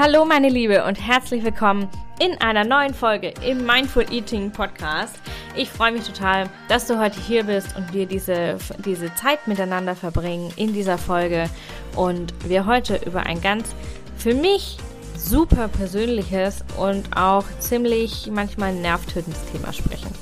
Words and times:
Hallo 0.00 0.24
meine 0.24 0.48
Liebe 0.48 0.84
und 0.84 0.94
herzlich 0.94 1.42
willkommen 1.42 1.88
in 2.20 2.40
einer 2.40 2.62
neuen 2.62 2.94
Folge 2.94 3.34
im 3.44 3.66
Mindful 3.66 4.06
Eating 4.12 4.52
Podcast. 4.52 5.16
Ich 5.56 5.70
freue 5.70 5.90
mich 5.90 6.04
total, 6.04 6.48
dass 6.68 6.86
du 6.86 7.00
heute 7.00 7.18
hier 7.20 7.42
bist 7.42 7.76
und 7.76 7.92
wir 7.92 8.06
diese, 8.06 8.58
diese 8.84 9.12
Zeit 9.16 9.48
miteinander 9.48 9.96
verbringen 9.96 10.52
in 10.54 10.72
dieser 10.72 10.98
Folge 10.98 11.50
und 11.96 12.32
wir 12.48 12.64
heute 12.64 13.00
über 13.06 13.26
ein 13.26 13.40
ganz 13.40 13.74
für 14.16 14.34
mich 14.34 14.76
super 15.16 15.66
persönliches 15.66 16.62
und 16.76 17.16
auch 17.16 17.44
ziemlich 17.58 18.30
manchmal 18.32 18.74
nervtötendes 18.74 19.46
Thema 19.50 19.72
sprechen. 19.72 20.14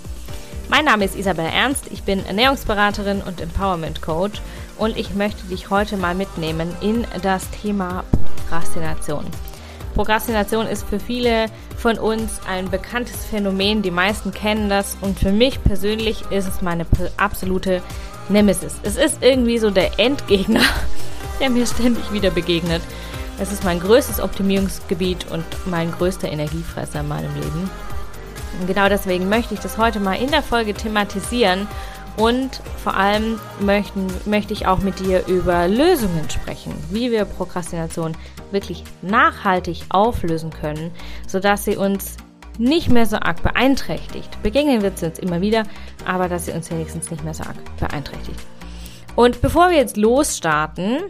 Mein 0.71 0.87
Name 0.87 1.05
ist 1.05 1.17
Isabel 1.17 1.45
Ernst, 1.45 1.93
ich 1.93 2.03
bin 2.03 2.25
Ernährungsberaterin 2.25 3.21
und 3.21 3.43
Empowerment 3.43 4.01
Coach 4.01 4.41
und 4.79 4.97
ich 4.97 5.15
möchte 5.15 5.47
dich 5.49 5.69
heute 5.69 5.99
mal 5.99 6.15
mitnehmen 6.15 6.75
in 6.81 7.07
das 7.21 7.51
Thema 7.51 8.05
Prokrastination. 8.49 9.27
Prokrastination 9.97 10.67
ist 10.67 10.87
für 10.87 11.01
viele 11.01 11.47
von 11.79 11.99
uns 11.99 12.41
ein 12.47 12.71
bekanntes 12.71 13.25
Phänomen. 13.25 13.81
Die 13.81 13.91
meisten 13.91 14.31
kennen 14.31 14.69
das 14.69 14.95
und 15.01 15.19
für 15.19 15.33
mich 15.33 15.65
persönlich 15.65 16.23
ist 16.31 16.47
es 16.47 16.61
meine 16.61 16.85
absolute 17.17 17.83
Nemesis. 18.29 18.77
Es 18.83 18.99
ist 18.99 19.23
irgendwie 19.23 19.59
so 19.59 19.71
der 19.71 19.99
Endgegner, 19.99 20.61
der 21.41 21.49
mir 21.49 21.67
ständig 21.67 22.13
wieder 22.13 22.31
begegnet. 22.31 22.83
Es 23.41 23.53
ist 23.53 23.65
mein 23.65 23.81
größtes 23.81 24.21
Optimierungsgebiet 24.21 25.31
und 25.31 25.45
mein 25.65 25.91
größter 25.91 26.29
Energiefresser 26.29 27.01
in 27.01 27.09
meinem 27.09 27.35
Leben. 27.35 27.71
Und 28.61 28.67
genau 28.67 28.91
deswegen 28.91 29.31
möchte 29.31 29.55
ich 29.55 29.61
das 29.61 29.79
heute 29.79 29.99
mal 29.99 30.15
in 30.15 30.31
der 30.31 30.43
Folge 30.43 30.75
thematisieren 30.75 31.67
und 32.17 32.61
vor 32.83 32.97
allem 32.97 33.39
möchten, 33.61 34.07
möchte 34.25 34.53
ich 34.53 34.67
auch 34.67 34.79
mit 34.79 35.01
dir 35.01 35.27
über 35.27 35.69
Lösungen 35.69 36.29
sprechen, 36.31 36.75
wie 36.91 37.11
wir 37.11 37.25
Prokrastination 37.25 38.17
wirklich 38.51 38.85
nachhaltig 39.03 39.85
auflösen 39.91 40.51
können, 40.51 40.91
sodass 41.27 41.65
sie 41.65 41.77
uns 41.77 42.17
nicht 42.59 42.91
mehr 42.91 43.07
so 43.07 43.17
arg 43.17 43.43
beeinträchtigt. 43.43 44.43
Begegnen 44.43 44.83
wird 44.83 44.99
sie 44.99 45.07
uns 45.07 45.19
immer 45.19 45.41
wieder, 45.41 45.65
aber 46.07 46.29
dass 46.29 46.47
sie 46.47 46.53
uns 46.53 46.71
wenigstens 46.71 47.11
nicht 47.11 47.23
mehr 47.23 47.35
so 47.35 47.45
arg 47.45 47.57
beeinträchtigt. 47.79 48.41
Und 49.15 49.41
bevor 49.41 49.71
wir 49.71 49.77
jetzt 49.77 49.97
losstarten 49.97 51.01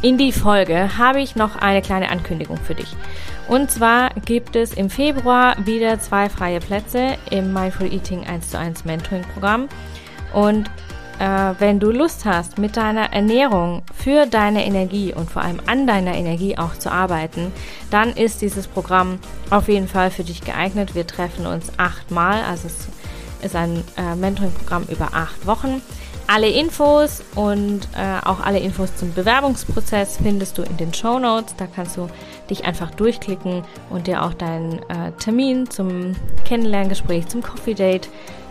in 0.00 0.18
die 0.18 0.32
Folge, 0.32 0.96
habe 0.98 1.20
ich 1.20 1.36
noch 1.36 1.56
eine 1.56 1.82
kleine 1.82 2.10
Ankündigung 2.10 2.56
für 2.56 2.74
dich. 2.74 2.96
Und 3.52 3.70
zwar 3.70 4.14
gibt 4.24 4.56
es 4.56 4.72
im 4.72 4.88
Februar 4.88 5.54
wieder 5.66 6.00
zwei 6.00 6.30
freie 6.30 6.58
Plätze 6.58 7.18
im 7.30 7.52
Mindful 7.52 7.92
Eating 7.92 8.24
1 8.24 8.48
zu 8.48 8.58
1 8.58 8.86
Mentoring 8.86 9.24
Programm. 9.34 9.68
Und 10.32 10.70
äh, 11.18 11.52
wenn 11.58 11.78
du 11.78 11.90
Lust 11.90 12.24
hast, 12.24 12.56
mit 12.56 12.78
deiner 12.78 13.12
Ernährung 13.12 13.82
für 13.94 14.24
deine 14.24 14.64
Energie 14.64 15.12
und 15.12 15.30
vor 15.30 15.42
allem 15.42 15.60
an 15.66 15.86
deiner 15.86 16.14
Energie 16.14 16.56
auch 16.56 16.78
zu 16.78 16.90
arbeiten, 16.90 17.52
dann 17.90 18.14
ist 18.14 18.40
dieses 18.40 18.66
Programm 18.66 19.18
auf 19.50 19.68
jeden 19.68 19.86
Fall 19.86 20.10
für 20.10 20.24
dich 20.24 20.40
geeignet. 20.40 20.94
Wir 20.94 21.06
treffen 21.06 21.44
uns 21.44 21.72
achtmal, 21.76 22.42
also 22.44 22.68
es 22.68 22.88
ist 23.44 23.54
ein 23.54 23.84
äh, 23.98 24.14
Mentoring-Programm 24.14 24.84
über 24.88 25.10
acht 25.12 25.46
Wochen. 25.46 25.82
Alle 26.26 26.48
Infos 26.48 27.22
und 27.34 27.86
äh, 27.94 28.24
auch 28.24 28.40
alle 28.40 28.60
Infos 28.60 28.96
zum 28.96 29.12
Bewerbungsprozess 29.12 30.16
findest 30.22 30.56
du 30.56 30.62
in 30.62 30.78
den 30.78 30.94
Show 30.94 31.18
Notes. 31.18 31.54
Da 31.56 31.66
kannst 31.66 31.98
du 31.98 32.08
dich 32.52 32.64
einfach 32.64 32.90
durchklicken 32.90 33.64
und 33.90 34.06
dir 34.06 34.22
auch 34.22 34.34
deinen 34.34 34.78
äh, 34.90 35.12
Termin 35.18 35.70
zum 35.70 36.14
Kennenlerngespräch, 36.44 37.26
zum 37.28 37.42
Coffee 37.42 37.74
Date 37.74 38.08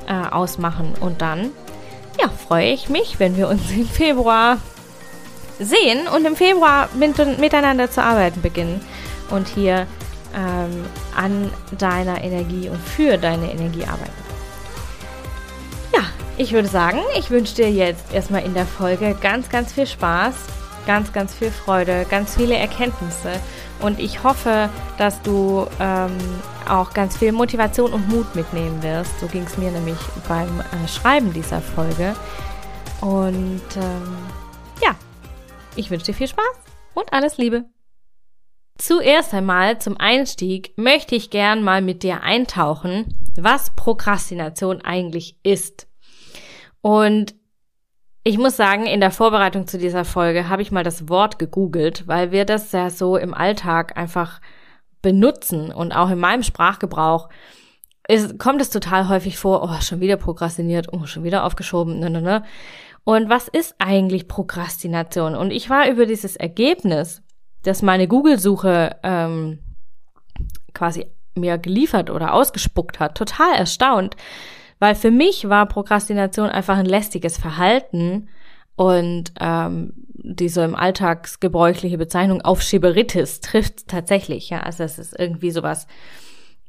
äh, 0.08 0.14
ausmachen. 0.14 0.94
Und 1.00 1.22
dann 1.22 1.52
ja, 2.20 2.30
freue 2.30 2.72
ich 2.72 2.90
mich, 2.90 3.20
wenn 3.20 3.38
wir 3.38 3.48
uns 3.48 3.72
im 3.72 3.88
Februar 3.88 4.58
sehen 5.60 6.08
und 6.16 6.26
im 6.26 6.36
Februar 6.36 6.90
mit, 6.96 7.40
miteinander 7.40 7.90
zu 7.90 8.02
arbeiten 8.02 8.42
beginnen 8.42 8.82
und 9.30 9.48
hier 9.48 9.86
ähm, 10.36 10.86
an 11.16 11.52
deiner 11.78 12.24
Energie 12.24 12.70
und 12.70 12.80
für 12.80 13.18
deine 13.18 13.52
Energie 13.52 13.84
arbeiten. 13.84 14.12
Ja, 15.94 16.02
ich 16.38 16.54
würde 16.54 16.68
sagen, 16.68 17.00
ich 17.18 17.30
wünsche 17.30 17.56
dir 17.56 17.70
jetzt 17.70 18.14
erstmal 18.14 18.44
in 18.44 18.54
der 18.54 18.66
Folge 18.66 19.16
ganz, 19.22 19.50
ganz 19.50 19.74
viel 19.74 19.86
Spaß, 19.86 20.34
ganz, 20.86 21.14
ganz 21.14 21.34
viel 21.34 21.52
Freude, 21.52 22.06
ganz 22.10 22.36
viele 22.36 22.56
Erkenntnisse 22.56 23.40
und 23.82 24.00
ich 24.00 24.24
hoffe, 24.24 24.70
dass 24.98 25.22
du 25.22 25.68
ähm, 25.80 26.18
auch 26.70 26.94
ganz 26.94 27.18
viel 27.18 27.32
Motivation 27.32 27.94
und 27.94 28.08
Mut 28.08 28.36
mitnehmen 28.36 28.82
wirst. 28.84 29.20
So 29.20 29.28
ging 29.28 29.44
es 29.44 29.58
mir 29.58 29.72
nämlich 29.72 29.98
beim 30.28 30.60
äh, 30.60 30.88
Schreiben 30.88 31.34
dieser 31.34 31.62
Folge. 31.62 32.16
Und 33.02 33.62
ähm, 33.76 34.18
ja, 34.84 34.96
ich 35.76 35.90
wünsche 35.90 36.06
dir 36.08 36.14
viel 36.14 36.28
Spaß 36.28 36.60
und 36.94 37.12
alles 37.12 37.38
Liebe. 37.38 37.66
Zuerst 38.78 39.34
einmal 39.34 39.80
zum 39.80 39.98
Einstieg 39.98 40.74
möchte 40.78 41.16
ich 41.16 41.30
gern 41.32 41.64
mal 41.64 41.82
mit 41.82 42.04
dir 42.04 42.22
eintauchen, 42.22 43.16
was 43.36 43.76
Prokrastination 43.76 44.82
eigentlich 44.82 45.38
ist. 45.44 45.88
Und 46.82 47.36
ich 48.24 48.38
muss 48.38 48.56
sagen, 48.56 48.86
in 48.86 49.00
der 49.00 49.12
Vorbereitung 49.12 49.68
zu 49.68 49.78
dieser 49.78 50.06
Folge 50.06 50.48
habe 50.48 50.62
ich 50.62 50.72
mal 50.72 50.84
das 50.84 51.10
Wort 51.10 51.40
gegoogelt, 51.40 52.08
weil 52.08 52.32
wir 52.32 52.46
das 52.46 52.72
ja 52.72 52.90
so 52.90 53.18
im 53.18 53.34
Alltag 53.34 53.98
einfach 53.98 54.42
benutzen 55.02 55.72
und 55.72 55.92
auch 55.92 56.10
in 56.12 56.20
meinem 56.20 56.44
Sprachgebrauch 56.44 57.30
ist, 58.08 58.38
kommt 58.38 58.62
es 58.62 58.70
total 58.70 59.10
häufig 59.10 59.38
vor, 59.38 59.64
oh, 59.64 59.82
schon 59.82 60.02
wieder 60.02 60.18
prokrastiniert, 60.18 60.90
oh, 60.92 61.06
schon 61.06 61.24
wieder 61.24 61.46
aufgeschoben, 61.46 62.00
ne, 62.00 62.10
ne, 62.10 62.22
ne. 62.22 62.44
Und 63.04 63.30
was 63.30 63.48
ist 63.48 63.76
eigentlich 63.80 64.28
Prokrastination? 64.28 65.36
Und 65.36 65.52
ich 65.52 65.70
war 65.70 65.90
über 65.90 66.06
dieses 66.06 66.36
Ergebnis, 66.36 67.24
das 67.64 67.82
meine 67.82 68.08
Google-Suche 68.08 68.98
ähm, 69.02 69.60
quasi 70.74 71.08
mir 71.36 71.58
geliefert 71.58 72.10
oder 72.10 72.34
ausgespuckt 72.34 73.00
hat, 73.00 73.18
total 73.18 73.56
erstaunt, 73.56 74.16
weil 74.82 74.96
für 74.96 75.12
mich 75.12 75.48
war 75.48 75.68
Prokrastination 75.68 76.50
einfach 76.50 76.76
ein 76.76 76.88
lästiges 76.88 77.38
Verhalten 77.38 78.30
und 78.76 79.32
ähm, 79.40 79.94
diese 80.08 80.64
im 80.64 80.76
Alltagsgebräuchliche 80.76 82.00
Bezeichnung 82.00 82.42
Aufschieberitis 82.42 83.42
trifft 83.42 83.88
tatsächlich. 83.88 84.50
Ja, 84.50 84.62
also 84.62 84.84
es 84.84 84.98
ist 84.98 85.18
irgendwie 85.18 85.52
sowas 85.52 85.86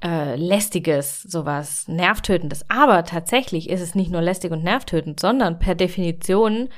äh, 0.05 0.37
lästiges, 0.37 1.23
sowas 1.23 1.89
nervtötendes. 1.89 2.67
Aber 2.69 3.03
tatsächlich 3.05 3.71
ist 3.71 3.81
es 3.81 3.95
nicht 3.95 4.11
nur 4.11 4.21
lästig 4.21 4.53
und 4.53 4.62
nervtötend, 4.62 5.19
sondern 5.19 5.59
per 5.59 5.75
Definition 5.75 6.69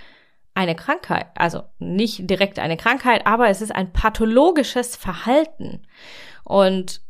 eine 0.55 0.77
Krankheit. 0.77 1.27
Also 1.34 1.62
nicht 1.81 2.31
direkt 2.31 2.61
eine 2.61 2.77
Krankheit, 2.77 3.27
aber 3.27 3.49
es 3.49 3.61
ist 3.61 3.75
ein 3.75 3.93
pathologisches 3.93 4.95
Verhalten. 4.95 5.83
Und 6.45 7.01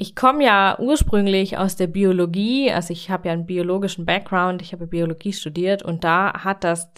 ich 0.00 0.16
komme 0.16 0.44
ja 0.44 0.78
ursprünglich 0.78 1.58
aus 1.58 1.76
der 1.76 1.86
Biologie, 1.86 2.72
also 2.72 2.90
ich 2.90 3.10
habe 3.10 3.28
ja 3.28 3.34
einen 3.34 3.44
biologischen 3.44 4.06
Background, 4.06 4.62
ich 4.62 4.72
habe 4.72 4.86
Biologie 4.86 5.34
studiert 5.34 5.82
und 5.82 6.04
da 6.04 6.32
hat 6.42 6.64
das 6.64 6.90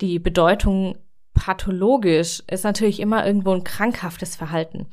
die 0.00 0.18
Bedeutung 0.18 0.98
pathologisch, 1.32 2.42
ist 2.50 2.64
natürlich 2.64 2.98
immer 2.98 3.24
irgendwo 3.24 3.52
ein 3.52 3.62
krankhaftes 3.62 4.34
Verhalten. 4.34 4.88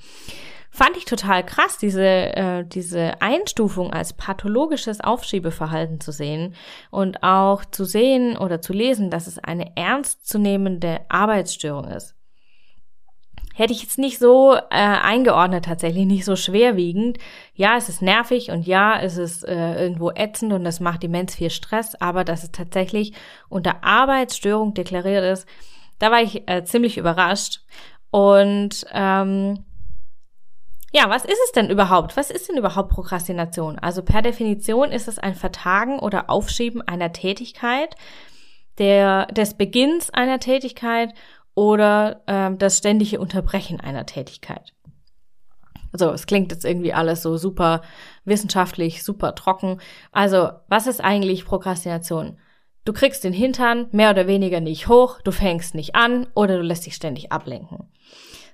Fand 0.69 0.96
ich 0.97 1.06
total 1.06 1.44
krass, 1.44 1.79
diese, 1.79 2.06
äh, 2.06 2.63
diese 2.63 3.19
Einstufung 3.24 3.91
als 3.91 4.13
pathologisches 4.13 5.02
Aufschiebeverhalten 5.02 6.00
zu 6.00 6.12
sehen 6.12 6.53
und 6.91 7.23
auch 7.23 7.66
zu 7.66 7.85
sehen 7.85 8.38
oder 8.38 8.62
zu 8.62 8.72
lesen, 8.72 9.09
dass 9.09 9.25
es 9.25 9.40
eine 9.40 9.75
ernstzunehmende 9.75 11.00
Arbeitsstörung 11.09 11.85
ist 11.85 12.16
hätte 13.61 13.73
ich 13.73 13.83
jetzt 13.83 13.99
nicht 13.99 14.17
so 14.17 14.55
äh, 14.55 14.61
eingeordnet 14.69 15.66
tatsächlich, 15.66 16.05
nicht 16.05 16.25
so 16.25 16.35
schwerwiegend. 16.35 17.19
Ja, 17.53 17.77
es 17.77 17.89
ist 17.89 18.01
nervig 18.01 18.49
und 18.49 18.66
ja, 18.66 18.99
es 18.99 19.17
ist 19.17 19.47
äh, 19.47 19.83
irgendwo 19.83 20.09
ätzend 20.09 20.51
und 20.51 20.63
das 20.63 20.79
macht 20.79 21.03
immens 21.03 21.35
viel 21.35 21.51
Stress, 21.51 21.94
aber 22.01 22.23
dass 22.23 22.44
es 22.44 22.51
tatsächlich 22.51 23.13
unter 23.49 23.83
Arbeitsstörung 23.83 24.73
deklariert 24.73 25.23
ist, 25.23 25.47
da 25.99 26.09
war 26.09 26.22
ich 26.22 26.49
äh, 26.49 26.63
ziemlich 26.63 26.97
überrascht. 26.97 27.61
Und 28.09 28.84
ähm, 28.91 29.63
ja, 30.91 31.08
was 31.09 31.23
ist 31.23 31.40
es 31.46 31.52
denn 31.52 31.69
überhaupt? 31.69 32.17
Was 32.17 32.31
ist 32.31 32.49
denn 32.49 32.58
überhaupt 32.58 32.90
Prokrastination? 32.90 33.78
Also 33.78 34.02
per 34.02 34.23
Definition 34.23 34.91
ist 34.91 35.08
es 35.08 35.19
ein 35.19 35.35
Vertagen 35.35 35.99
oder 35.99 36.31
Aufschieben 36.31 36.81
einer 36.81 37.13
Tätigkeit, 37.13 37.96
der, 38.79 39.28
des 39.28 39.53
Beginns 39.53 40.09
einer 40.09 40.40
Tätigkeit 40.40 41.13
oder 41.55 42.21
ähm, 42.27 42.57
das 42.57 42.77
ständige 42.77 43.19
Unterbrechen 43.19 43.79
einer 43.79 44.05
Tätigkeit. 44.05 44.73
Also 45.91 46.09
es 46.11 46.25
klingt 46.25 46.51
jetzt 46.51 46.65
irgendwie 46.65 46.93
alles 46.93 47.21
so 47.21 47.37
super 47.37 47.81
wissenschaftlich, 48.23 49.03
super 49.03 49.35
trocken. 49.35 49.79
Also 50.11 50.49
was 50.67 50.87
ist 50.87 51.03
eigentlich 51.03 51.45
Prokrastination? 51.45 52.39
Du 52.85 52.93
kriegst 52.93 53.23
den 53.23 53.33
Hintern 53.33 53.87
mehr 53.91 54.09
oder 54.09 54.25
weniger 54.25 54.59
nicht 54.59 54.87
hoch, 54.87 55.21
du 55.21 55.31
fängst 55.31 55.75
nicht 55.75 55.95
an 55.95 56.27
oder 56.33 56.57
du 56.57 56.63
lässt 56.63 56.85
dich 56.85 56.95
ständig 56.95 57.31
ablenken. 57.31 57.91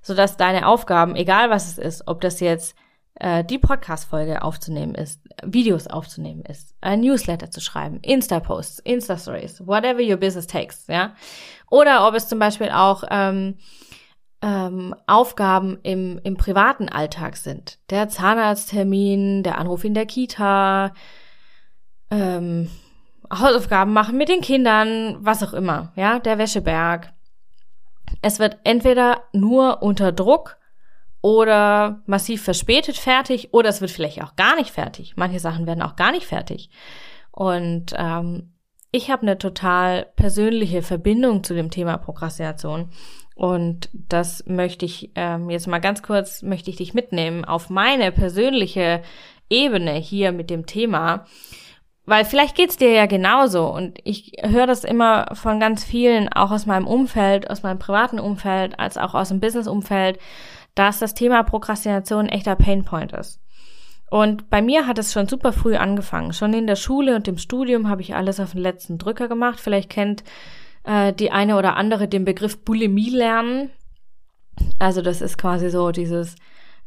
Sodass 0.01 0.37
deine 0.37 0.67
Aufgaben, 0.67 1.15
egal 1.15 1.49
was 1.49 1.67
es 1.67 1.77
ist, 1.77 2.07
ob 2.07 2.21
das 2.21 2.39
jetzt 2.39 2.75
äh, 3.19 3.43
die 3.43 3.59
Podcast-Folge 3.59 4.41
aufzunehmen 4.41 4.95
ist, 4.95 5.21
Videos 5.43 5.87
aufzunehmen 5.87 6.43
ist, 6.43 6.75
ein 6.81 7.01
Newsletter 7.01 7.51
zu 7.51 7.61
schreiben, 7.61 7.99
Insta-Posts, 8.01 8.79
Insta-Stories, 8.79 9.65
whatever 9.65 10.01
your 10.01 10.17
business 10.17 10.47
takes, 10.47 10.87
ja. 10.87 11.13
Oder 11.69 12.07
ob 12.07 12.15
es 12.15 12.27
zum 12.27 12.39
Beispiel 12.39 12.69
auch 12.69 13.03
ähm, 13.09 13.55
äh, 13.57 13.87
ähm, 14.41 14.95
Aufgaben 15.07 15.79
im, 15.83 16.19
im 16.23 16.37
privaten 16.37 16.89
Alltag 16.89 17.37
sind. 17.37 17.79
Der 17.89 18.09
Zahnarzttermin, 18.09 19.43
der 19.43 19.57
Anruf 19.57 19.83
in 19.83 19.93
der 19.93 20.05
Kita, 20.05 20.93
ähm, 22.11 22.69
Hausaufgaben 23.33 23.91
machen 23.91 24.17
mit 24.17 24.29
den 24.29 24.41
Kindern, 24.41 25.17
was 25.19 25.43
auch 25.43 25.53
immer, 25.53 25.91
ja, 25.95 26.19
der 26.19 26.37
Wäscheberg. 26.37 27.13
Es 28.21 28.39
wird 28.39 28.57
entweder 28.63 29.23
nur 29.33 29.83
unter 29.83 30.11
Druck 30.11 30.56
oder 31.21 32.01
massiv 32.05 32.43
verspätet 32.43 32.97
fertig 32.97 33.53
oder 33.53 33.69
es 33.69 33.81
wird 33.81 33.91
vielleicht 33.91 34.21
auch 34.23 34.35
gar 34.35 34.55
nicht 34.55 34.71
fertig. 34.71 35.13
Manche 35.15 35.39
Sachen 35.39 35.65
werden 35.65 35.81
auch 35.81 35.95
gar 35.95 36.11
nicht 36.11 36.25
fertig. 36.25 36.69
Und 37.31 37.93
ähm, 37.97 38.53
ich 38.91 39.11
habe 39.11 39.23
eine 39.23 39.37
total 39.37 40.07
persönliche 40.15 40.81
Verbindung 40.81 41.43
zu 41.43 41.53
dem 41.53 41.69
Thema 41.71 41.97
Prokrastination. 41.97 42.89
Und 43.35 43.89
das 43.93 44.45
möchte 44.47 44.85
ich 44.85 45.11
ähm, 45.15 45.49
jetzt 45.49 45.67
mal 45.67 45.79
ganz 45.79 46.01
kurz, 46.01 46.41
möchte 46.41 46.71
ich 46.71 46.77
dich 46.77 46.93
mitnehmen 46.93 47.45
auf 47.45 47.69
meine 47.69 48.11
persönliche 48.11 49.03
Ebene 49.49 49.93
hier 49.93 50.31
mit 50.31 50.49
dem 50.49 50.65
Thema. 50.65 51.25
Weil 52.05 52.23
vielleicht 52.23 52.55
geht's 52.55 52.77
dir 52.77 52.91
ja 52.91 53.05
genauso. 53.05 53.67
Und 53.67 53.99
ich 54.05 54.31
höre 54.41 54.65
das 54.65 54.83
immer 54.83 55.27
von 55.33 55.59
ganz 55.59 55.83
vielen, 55.83 56.31
auch 56.31 56.51
aus 56.51 56.65
meinem 56.65 56.87
Umfeld, 56.87 57.49
aus 57.49 57.63
meinem 57.63 57.79
privaten 57.79 58.19
Umfeld, 58.19 58.79
als 58.79 58.97
auch 58.97 59.13
aus 59.13 59.27
dem 59.27 59.41
Business-Umfeld, 59.41 60.17
dass 60.77 60.99
das 60.99 61.13
Thema 61.13 61.43
Prokrastination 61.43 62.25
ein 62.25 62.29
echter 62.29 62.55
Painpoint 62.55 63.11
ist. 63.13 63.39
Und 64.09 64.49
bei 64.49 64.61
mir 64.61 64.87
hat 64.87 64.97
es 64.99 65.11
schon 65.11 65.27
super 65.27 65.51
früh 65.51 65.75
angefangen. 65.75 66.31
Schon 66.31 66.53
in 66.53 66.67
der 66.67 66.77
Schule 66.77 67.15
und 67.15 67.27
im 67.27 67.37
Studium 67.37 67.89
habe 67.89 68.01
ich 68.01 68.15
alles 68.15 68.39
auf 68.39 68.51
den 68.51 68.61
letzten 68.61 68.97
Drücker 68.97 69.27
gemacht. 69.27 69.59
Vielleicht 69.59 69.89
kennt 69.89 70.23
äh, 70.83 71.11
die 71.11 71.31
eine 71.31 71.57
oder 71.57 71.75
andere 71.75 72.07
den 72.07 72.23
Begriff 72.23 72.63
Bulimie 72.63 73.09
lernen. 73.09 73.69
Also 74.79 75.01
das 75.01 75.21
ist 75.21 75.37
quasi 75.37 75.69
so 75.69 75.91
dieses 75.91 76.35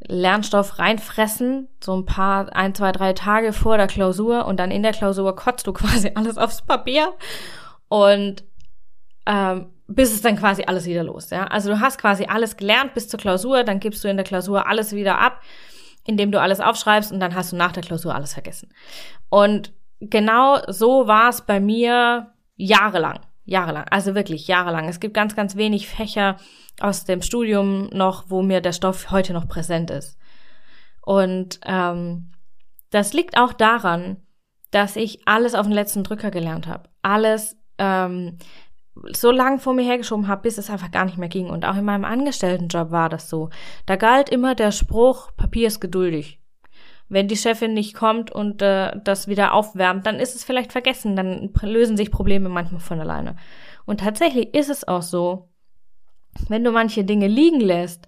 Lernstoff 0.07 0.79
reinfressen, 0.79 1.69
so 1.83 1.95
ein 1.95 2.07
paar, 2.07 2.55
ein, 2.57 2.75
zwei, 2.75 2.93
drei 2.93 3.13
Tage 3.13 3.53
vor 3.53 3.77
der 3.77 3.87
Klausur 3.87 4.47
und 4.47 4.59
dann 4.59 4.71
in 4.71 4.83
der 4.83 4.93
Klausur 4.93 5.37
kotzt 5.37 5.67
du 5.67 5.73
quasi 5.75 6.13
alles 6.15 6.39
aufs 6.39 6.63
Papier 6.63 7.13
und 7.89 8.45
ähm, 9.27 9.67
bis 9.91 10.13
es 10.13 10.23
dann 10.23 10.37
quasi 10.37 10.65
alles 10.67 10.87
wieder 10.87 11.05
los. 11.05 11.31
Ja? 11.31 11.45
Also 11.45 11.71
du 11.71 11.81
hast 11.81 11.99
quasi 11.99 12.25
alles 12.25 12.57
gelernt 12.57 12.95
bis 12.95 13.09
zur 13.09 13.21
Klausur, 13.21 13.65
dann 13.65 13.81
gibst 13.81 14.03
du 14.05 14.09
in 14.09 14.17
der 14.17 14.25
Klausur 14.25 14.67
alles 14.67 14.93
wieder 14.93 15.19
ab 15.19 15.41
indem 16.05 16.33
du 16.33 16.41
alles 16.41 16.61
aufschreibst 16.61 17.13
und 17.13 17.21
dann 17.21 17.35
hast 17.35 17.53
du 17.53 17.57
nach 17.57 17.73
der 17.73 17.83
Klausur 17.83 18.15
alles 18.15 18.35
vergessen. 18.35 18.73
Und 19.29 19.73
genau 20.01 20.59
so 20.69 21.07
war 21.07 21.29
es 21.29 21.43
bei 21.43 21.61
mir 21.61 22.33
jahrelang. 22.57 23.21
Jahrelang, 23.45 23.85
also 23.91 24.15
wirklich 24.15 24.47
jahrelang. 24.47 24.89
Es 24.89 25.01
gibt 25.01 25.15
ganz, 25.15 25.35
ganz 25.35 25.57
wenig 25.57 25.89
Fächer 25.89 26.37
aus 26.81 27.05
dem 27.05 27.21
Studium 27.23 27.89
noch, 27.93 28.25
wo 28.29 28.43
mir 28.43 28.61
der 28.61 28.73
Stoff 28.73 29.11
heute 29.11 29.33
noch 29.33 29.49
präsent 29.49 29.91
ist. 29.91 30.19
Und 31.03 31.59
ähm, 31.65 32.33
das 32.91 33.13
liegt 33.13 33.37
auch 33.39 33.53
daran, 33.53 34.19
dass 34.71 34.95
ich 34.95 35.27
alles 35.27 35.55
auf 35.55 35.67
den 35.67 35.75
letzten 35.75 36.05
Drücker 36.05 36.31
gelernt 36.31 36.69
habe. 36.69 36.91
Alles 37.03 37.57
ähm, 37.79 38.39
so 39.13 39.31
lang 39.31 39.59
vor 39.59 39.75
mir 39.75 39.85
hergeschoben 39.85 40.29
habe, 40.29 40.43
bis 40.43 40.59
es 40.59 40.71
einfach 40.71 40.91
gar 40.91 41.05
nicht 41.05 41.19
mehr 41.19 41.29
ging. 41.29 41.49
Und 41.49 41.65
auch 41.65 41.77
in 41.77 41.85
meinem 41.85 42.05
Angestelltenjob 42.05 42.91
war 42.91 43.09
das 43.09 43.29
so. 43.29 43.51
Da 43.87 43.97
galt 43.97 44.29
immer 44.29 44.55
der 44.55 44.73
Spruch, 44.73 45.31
Papier 45.37 45.69
ist 45.69 45.81
geduldig. 45.81 46.41
Wenn 47.09 47.27
die 47.27 47.37
Chefin 47.37 47.75
nicht 47.75 47.95
kommt 47.95 48.31
und 48.31 48.63
äh, 48.63 48.93
das 49.03 49.27
wieder 49.27 49.53
aufwärmt, 49.53 50.07
dann 50.07 50.21
ist 50.21 50.37
es 50.37 50.45
vielleicht 50.45 50.71
vergessen, 50.71 51.17
dann 51.17 51.51
lösen 51.63 51.97
sich 51.97 52.11
Probleme 52.11 52.49
manchmal 52.49 52.81
von 52.81 53.01
alleine. 53.01 53.37
Und 53.85 54.01
tatsächlich 54.01 54.55
ist 54.55 54.71
es 54.71 54.87
auch 54.87 55.03
so, 55.03 55.49
wenn 56.49 56.63
du 56.63 56.71
manche 56.71 57.05
Dinge 57.05 57.27
liegen 57.27 57.61
lässt, 57.61 58.07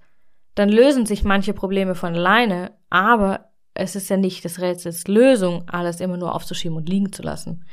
dann 0.54 0.68
lösen 0.68 1.06
sich 1.06 1.24
manche 1.24 1.54
Probleme 1.54 1.94
von 1.94 2.14
alleine, 2.14 2.72
aber 2.90 3.52
es 3.74 3.96
ist 3.96 4.10
ja 4.10 4.16
nicht 4.16 4.44
des 4.44 4.60
Rätsels 4.60 5.08
Lösung, 5.08 5.68
alles 5.68 6.00
immer 6.00 6.16
nur 6.16 6.34
aufzuschieben 6.34 6.76
und 6.76 6.88
liegen 6.88 7.12
zu 7.12 7.22
lassen. 7.22 7.64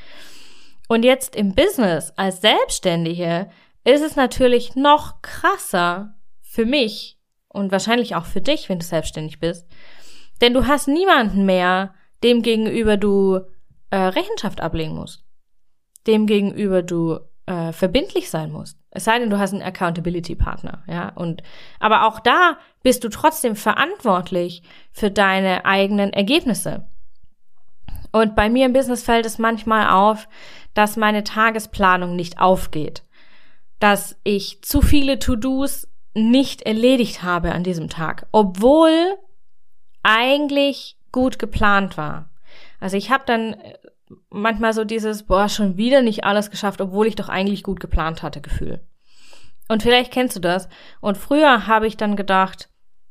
Und 0.90 1.06
jetzt 1.06 1.36
im 1.36 1.54
Business 1.54 2.12
als 2.18 2.42
Selbstständige 2.42 3.48
ist 3.84 4.02
es 4.02 4.16
natürlich 4.16 4.76
noch 4.76 5.22
krasser 5.22 6.16
für 6.42 6.66
mich 6.66 7.20
und 7.48 7.72
wahrscheinlich 7.72 8.16
auch 8.16 8.26
für 8.26 8.42
dich, 8.42 8.70
wenn 8.70 8.80
du 8.80 8.86
selbstständig 8.86 9.40
bist. 9.40 9.68
Denn 10.42 10.56
du 10.56 10.66
hast 10.66 10.88
niemanden 10.88 11.46
mehr, 11.46 11.94
dem 12.24 12.42
gegenüber 12.42 12.98
du 12.98 13.40
äh, 13.92 13.98
Rechenschaft 13.98 14.62
ablegen 14.62 14.96
musst. 14.96 15.24
Dem 16.08 16.26
gegenüber 16.26 16.82
du 16.82 17.20
äh, 17.46 17.72
verbindlich 17.72 18.32
sein 18.32 18.52
musst. 18.52 18.80
Es 18.90 19.04
sei 19.04 19.20
denn, 19.20 19.30
du 19.30 19.38
hast 19.38 19.54
einen 19.54 19.62
Accountability-Partner, 19.62 20.84
ja. 20.88 21.10
Und 21.10 21.44
aber 21.80 22.08
auch 22.08 22.20
da 22.20 22.58
bist 22.82 23.04
du 23.04 23.10
trotzdem 23.10 23.56
verantwortlich 23.56 24.64
für 24.92 25.12
deine 25.12 25.66
eigenen 25.66 26.14
Ergebnisse. 26.14 26.90
Und 28.12 28.36
bei 28.36 28.50
mir 28.50 28.66
im 28.66 28.74
Business 28.74 29.04
fällt 29.04 29.26
es 29.26 29.38
manchmal 29.38 29.90
auf, 29.90 30.28
dass 30.74 30.98
meine 30.98 31.24
Tagesplanung 31.24 32.16
nicht 32.16 32.40
aufgeht, 32.40 33.04
dass 33.80 34.18
ich 34.24 34.62
zu 34.62 34.82
viele 34.82 35.20
To-Dos 35.20 35.88
nicht 36.14 36.64
erledigt 36.64 37.24
habe 37.24 37.52
an 37.52 37.64
diesem 37.64 37.90
Tag, 37.90 38.28
obwohl 38.32 39.18
eigentlich 40.04 40.98
gut 41.12 41.40
geplant 41.40 41.98
war. 41.98 42.30
Also 42.80 42.98
ich 42.98 43.12
habe 43.12 43.24
dann 43.26 43.54
äh, 43.54 43.78
manchmal 44.30 44.74
so 44.74 44.84
dieses, 44.84 45.24
boah, 45.24 45.50
schon 45.50 45.78
wieder 45.78 46.02
nicht 46.02 46.24
alles 46.24 46.50
geschafft, 46.50 46.82
obwohl 46.82 47.08
ich 47.08 47.16
doch 47.16 47.30
eigentlich 47.30 47.64
gut 47.64 47.80
geplant 47.80 48.24
hatte, 48.24 48.42
Gefühl. 48.42 48.82
Und 49.68 49.84
vielleicht 49.84 50.12
kennst 50.12 50.36
du 50.36 50.40
das. 50.40 50.68
Und 51.00 51.18
früher 51.18 51.68
habe 51.68 51.88
ich 51.88 51.96
dann 51.96 52.16
gedacht, 52.16 52.69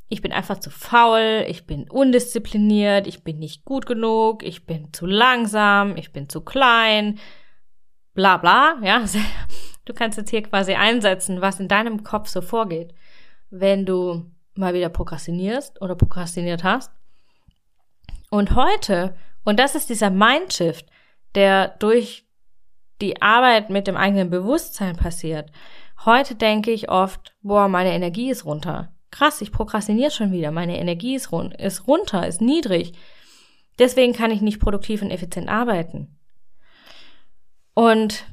ich 0.08 0.22
bin 0.22 0.32
einfach 0.32 0.58
zu 0.58 0.70
faul, 0.70 1.44
ich 1.48 1.66
bin 1.66 1.88
undiszipliniert, 1.88 3.06
ich 3.06 3.24
bin 3.24 3.38
nicht 3.38 3.64
gut 3.64 3.86
genug, 3.86 4.42
ich 4.42 4.64
bin 4.64 4.92
zu 4.92 5.06
langsam, 5.06 5.96
ich 5.96 6.12
bin 6.12 6.28
zu 6.28 6.40
klein, 6.40 7.18
bla 8.14 8.36
bla, 8.38 8.78
ja. 8.82 9.04
Du 9.84 9.94
kannst 9.94 10.18
jetzt 10.18 10.28
hier 10.28 10.42
quasi 10.42 10.74
einsetzen, 10.74 11.40
was 11.40 11.60
in 11.60 11.68
deinem 11.68 12.04
Kopf 12.04 12.28
so 12.28 12.42
vorgeht, 12.42 12.92
wenn 13.48 13.86
du 13.86 14.30
mal 14.54 14.74
wieder 14.74 14.90
prokrastinierst 14.90 15.80
oder 15.80 15.94
prokrastiniert 15.94 16.62
hast. 16.62 16.92
Und 18.28 18.54
heute, 18.54 19.16
und 19.44 19.58
das 19.58 19.74
ist 19.74 19.88
dieser 19.88 20.10
Mindshift, 20.10 20.84
der 21.34 21.68
durch 21.68 22.26
die 23.00 23.22
Arbeit 23.22 23.70
mit 23.70 23.86
dem 23.86 23.96
eigenen 23.96 24.28
Bewusstsein 24.28 24.94
passiert. 24.94 25.50
Heute 26.04 26.34
denke 26.34 26.70
ich 26.70 26.90
oft, 26.90 27.34
boah, 27.40 27.68
meine 27.68 27.92
Energie 27.94 28.30
ist 28.30 28.44
runter. 28.44 28.92
Krass, 29.10 29.40
ich 29.40 29.52
prokrastiniere 29.52 30.10
schon 30.10 30.32
wieder. 30.32 30.50
Meine 30.50 30.78
Energie 30.78 31.14
ist, 31.14 31.32
run 31.32 31.52
ist 31.52 31.86
runter, 31.86 32.26
ist 32.26 32.40
niedrig. 32.40 32.92
Deswegen 33.78 34.12
kann 34.12 34.30
ich 34.30 34.40
nicht 34.40 34.60
produktiv 34.60 35.02
und 35.02 35.10
effizient 35.10 35.48
arbeiten. 35.48 36.18
Und 37.74 38.24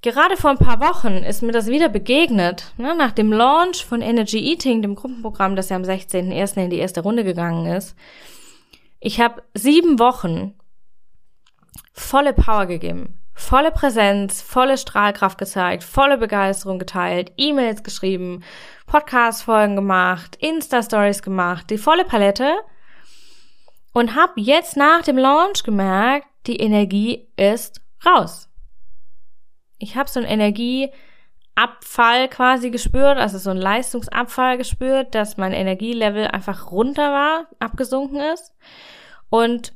gerade 0.00 0.36
vor 0.36 0.50
ein 0.50 0.58
paar 0.58 0.80
Wochen 0.80 1.18
ist 1.18 1.42
mir 1.42 1.52
das 1.52 1.66
wieder 1.66 1.88
begegnet, 1.88 2.72
ne, 2.78 2.94
nach 2.96 3.12
dem 3.12 3.32
Launch 3.32 3.84
von 3.84 4.00
Energy 4.00 4.38
Eating, 4.38 4.80
dem 4.82 4.94
Gruppenprogramm, 4.94 5.56
das 5.56 5.68
ja 5.68 5.76
am 5.76 5.82
16.01. 5.82 6.64
in 6.64 6.70
die 6.70 6.78
erste 6.78 7.02
Runde 7.02 7.22
gegangen 7.22 7.66
ist. 7.66 7.94
Ich 9.00 9.20
habe 9.20 9.42
sieben 9.54 9.98
Wochen 9.98 10.54
volle 11.92 12.32
Power 12.32 12.66
gegeben, 12.66 13.20
volle 13.38 13.70
Präsenz, 13.70 14.42
volle 14.42 14.76
Strahlkraft 14.76 15.38
gezeigt, 15.38 15.84
volle 15.84 16.18
Begeisterung 16.18 16.78
geteilt, 16.78 17.32
E-Mails 17.36 17.82
geschrieben, 17.82 18.42
Podcast-Folgen 18.86 19.76
gemacht, 19.76 20.36
Insta-Stories 20.40 21.22
gemacht, 21.22 21.70
die 21.70 21.78
volle 21.78 22.04
Palette 22.04 22.52
und 23.92 24.14
habe 24.14 24.32
jetzt 24.36 24.76
nach 24.76 25.02
dem 25.02 25.16
Launch 25.16 25.62
gemerkt, 25.62 26.26
die 26.46 26.56
Energie 26.56 27.28
ist 27.36 27.80
raus 28.04 28.48
ich 29.78 29.96
habe 29.96 30.08
so 30.08 30.20
einen 30.20 30.28
Energieabfall 30.28 32.28
quasi 32.28 32.70
gespürt, 32.70 33.18
also 33.18 33.38
so 33.38 33.50
einen 33.50 33.60
Leistungsabfall 33.60 34.58
gespürt, 34.58 35.14
dass 35.14 35.36
mein 35.36 35.52
Energielevel 35.52 36.26
einfach 36.26 36.70
runter 36.70 37.12
war, 37.12 37.46
abgesunken 37.60 38.20
ist. 38.34 38.52
Und 39.30 39.72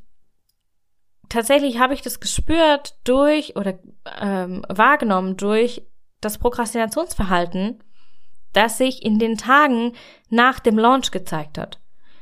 tatsächlich 1.32 1.78
habe 1.78 1.94
ich 1.94 2.02
das 2.02 2.20
gespürt 2.20 2.94
durch 3.04 3.56
oder 3.56 3.78
ähm, 4.20 4.64
wahrgenommen 4.68 5.36
durch 5.36 5.82
das 6.20 6.38
Prokrastinationsverhalten, 6.38 7.82
das 8.52 8.78
sich 8.78 9.02
in 9.02 9.18
den 9.18 9.38
Tagen 9.38 9.94
nach 10.28 10.60
dem 10.60 10.78
Launch 10.78 11.10
gezeigt 11.10 11.58
hat. 11.58 11.80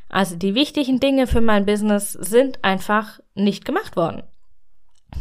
Also 0.09 0.37
die 0.37 0.55
wichtigen 0.55 1.01
Dinge 1.01 1.27
für 1.27 1.41
mein 1.41 1.67
Business 1.67 2.13
sind 2.13 2.65
einfach 2.65 3.21
nicht 3.35 3.65
gemacht 3.65 3.97
worden. 3.97 4.23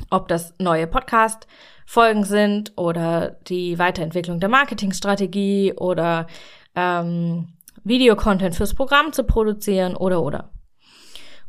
Ob 0.10 0.28
das 0.28 0.54
neue 0.60 0.88
Podcast 0.88 1.48
Folgen 1.86 2.24
sind 2.24 2.74
oder 2.78 3.38
die 3.48 3.80
Weiterentwicklung 3.80 4.40
der 4.40 4.50
Marketingstrategie 4.50 5.74
oder 5.74 6.28
ähm, 6.76 7.54
Videocontent 7.84 8.56
fürs 8.56 8.76
Programm 8.76 9.14
zu 9.14 9.24
produzieren 9.24 9.96
oder 9.96 10.22
oder. 10.22 10.52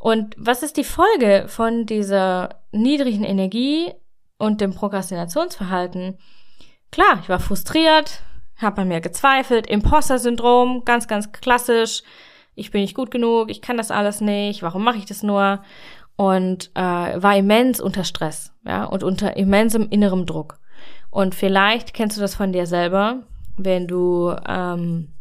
Und 0.00 0.34
was 0.38 0.62
ist 0.62 0.78
die 0.78 0.84
Folge 0.84 1.44
von 1.46 1.84
dieser 1.84 2.62
niedrigen 2.72 3.22
Energie 3.22 3.92
und 4.38 4.62
dem 4.62 4.72
Prokrastinationsverhalten? 4.72 6.16
Klar, 6.90 7.18
ich 7.22 7.28
war 7.28 7.38
frustriert, 7.38 8.22
hat 8.56 8.78
man 8.78 8.88
mir 8.88 9.02
gezweifelt. 9.02 9.66
Imposter-Syndrom, 9.66 10.86
ganz, 10.86 11.06
ganz 11.06 11.32
klassisch. 11.32 12.02
Ich 12.54 12.70
bin 12.70 12.80
nicht 12.80 12.94
gut 12.94 13.10
genug, 13.10 13.50
ich 13.50 13.60
kann 13.60 13.76
das 13.76 13.90
alles 13.90 14.22
nicht, 14.22 14.62
warum 14.62 14.84
mache 14.84 14.96
ich 14.96 15.04
das 15.04 15.22
nur? 15.22 15.62
Und 16.16 16.70
äh, 16.74 16.80
war 16.80 17.36
immens 17.36 17.78
unter 17.78 18.04
Stress, 18.04 18.52
ja, 18.66 18.84
und 18.84 19.04
unter 19.04 19.36
immensem 19.36 19.86
innerem 19.90 20.24
Druck. 20.24 20.58
Und 21.10 21.34
vielleicht 21.34 21.92
kennst 21.92 22.16
du 22.16 22.22
das 22.22 22.34
von 22.34 22.52
dir 22.52 22.66
selber, 22.66 23.22
wenn 23.58 23.86
du 23.86 24.34
ähm, 24.48 25.12